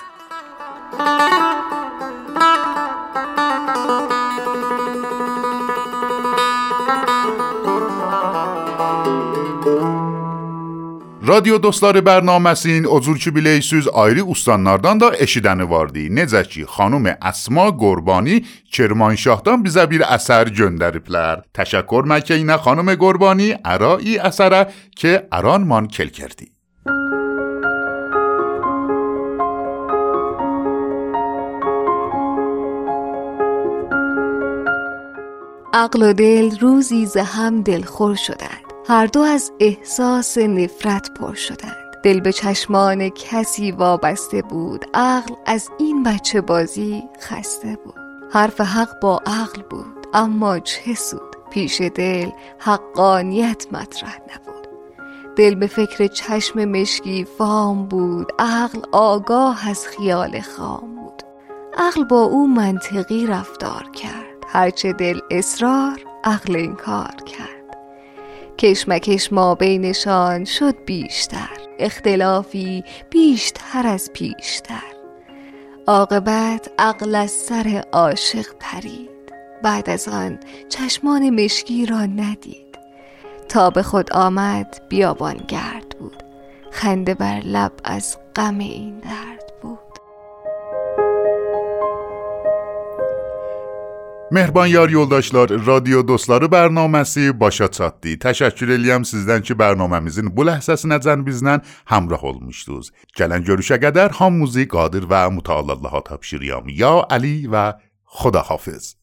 Radio 11.28 11.62
dostları 11.62 11.98
bərnaməsinin 11.98 12.86
ocur 12.86 13.18
ki 13.18 13.30
biləysiz 13.36 13.88
ayrı 13.92 14.24
ustanlardan 14.24 15.00
da 15.00 15.10
eşidəni 15.24 15.66
vardı. 15.70 16.06
Necə 16.18 16.44
ki, 16.48 16.62
xanım 16.74 17.10
Əsma 17.30 17.66
Qorbani 17.82 18.38
Kermanşahdan 18.72 19.64
bizə 19.66 19.84
bir 19.90 20.06
əsər 20.16 20.54
göndəriblər. 20.60 21.42
Təşəkkür 21.58 22.08
məkəyinə 22.14 22.60
xanım 22.64 22.94
Qorbani 23.02 23.50
ərai 23.74 24.14
əsərə 24.30 24.62
ki, 24.96 25.18
aranman 25.30 25.90
kel 25.92 26.14
کرdi. 26.20 26.48
عقل 35.72 36.02
و 36.02 36.12
دل 36.12 36.58
روزی 36.58 37.06
ز 37.06 37.16
هم 37.16 37.62
دلخور 37.62 38.14
شدند. 38.14 38.64
هر 38.88 39.06
دو 39.06 39.20
از 39.20 39.52
احساس 39.60 40.38
نفرت 40.38 41.14
پر 41.14 41.34
شدند. 41.34 41.76
دل 42.04 42.20
به 42.20 42.32
چشمان 42.32 43.08
کسی 43.08 43.72
وابسته 43.72 44.42
بود. 44.42 44.84
عقل 44.94 45.34
از 45.46 45.68
این 45.78 46.02
بچه 46.02 46.40
بازی 46.40 47.02
خسته 47.20 47.78
بود. 47.84 47.94
حرف 48.32 48.60
حق 48.60 49.00
با 49.00 49.20
عقل 49.26 49.62
بود 49.70 50.06
اما 50.14 50.58
چه 50.58 50.94
سود؟ 50.94 51.36
پیش 51.50 51.80
دل 51.80 52.30
حقانیت 52.58 53.66
مطرح 53.72 54.16
نبود. 54.16 54.68
دل 55.36 55.54
به 55.54 55.66
فکر 55.66 56.06
چشم 56.06 56.64
مشکی 56.64 57.26
فام 57.38 57.86
بود. 57.86 58.32
عقل 58.38 58.80
آگاه 58.92 59.68
از 59.68 59.86
خیال 59.86 60.40
خام 60.40 60.96
بود. 60.96 61.22
عقل 61.78 62.04
با 62.04 62.22
او 62.22 62.46
منطقی 62.46 63.26
رفتار 63.26 63.90
کرد. 63.92 64.27
هرچه 64.48 64.92
دل 64.92 65.20
اصرار 65.30 66.00
عقل 66.24 66.56
این 66.56 66.74
کار 66.74 67.14
کرد 67.26 67.58
کشمکش 68.58 69.32
ما 69.32 69.54
بینشان 69.54 70.44
شد 70.44 70.84
بیشتر. 70.84 71.50
اختلافی 71.78 72.84
بیشتر 73.10 73.86
از 73.86 74.10
پیشتر. 74.12 74.82
عاقبت 75.86 76.70
عقل 76.78 77.14
از 77.14 77.30
سر 77.30 77.84
عاشق 77.92 78.46
پرید. 78.60 79.08
بعد 79.62 79.90
از 79.90 80.08
آن 80.08 80.38
چشمان 80.68 81.44
مشکی 81.44 81.86
را 81.86 82.06
ندید. 82.06 82.78
تا 83.48 83.70
به 83.70 83.82
خود 83.82 84.12
آمد 84.12 84.80
بیابان 84.88 85.36
گرد 85.48 85.88
بود. 85.98 86.22
خنده 86.70 87.14
بر 87.14 87.40
لب 87.40 87.72
از 87.84 88.16
غم 88.36 88.58
این 88.58 88.98
درد. 88.98 89.37
Mehriban 94.30 94.66
yar 94.66 94.88
yoldaşlar, 94.88 95.50
radio 95.66 96.02
dostları 96.08 96.50
bərnaməsi 96.52 97.30
başa 97.40 97.70
çatdı. 97.72 98.18
Təşəkkür 98.20 98.74
eləyəm 98.74 99.06
sizdən 99.08 99.40
ki, 99.40 99.56
bərnaməmizin 99.56 100.28
bu 100.36 100.44
ləhzəsinəcən 100.44 101.24
bizlə 101.24 101.54
həmrah 101.88 102.26
olmuşdunuz. 102.28 102.90
Gələn 103.16 103.46
görüşə 103.48 103.80
qədər 103.80 104.12
hamımızı 104.20 104.66
qadir 104.68 105.08
və 105.08 105.22
mütəallı 105.32 105.78
Allaha 105.78 106.04
tapşırıram. 106.10 106.68
Ya 106.68 106.92
Ali 107.08 107.48
və 107.48 107.78
Xudahafiz. 108.20 108.98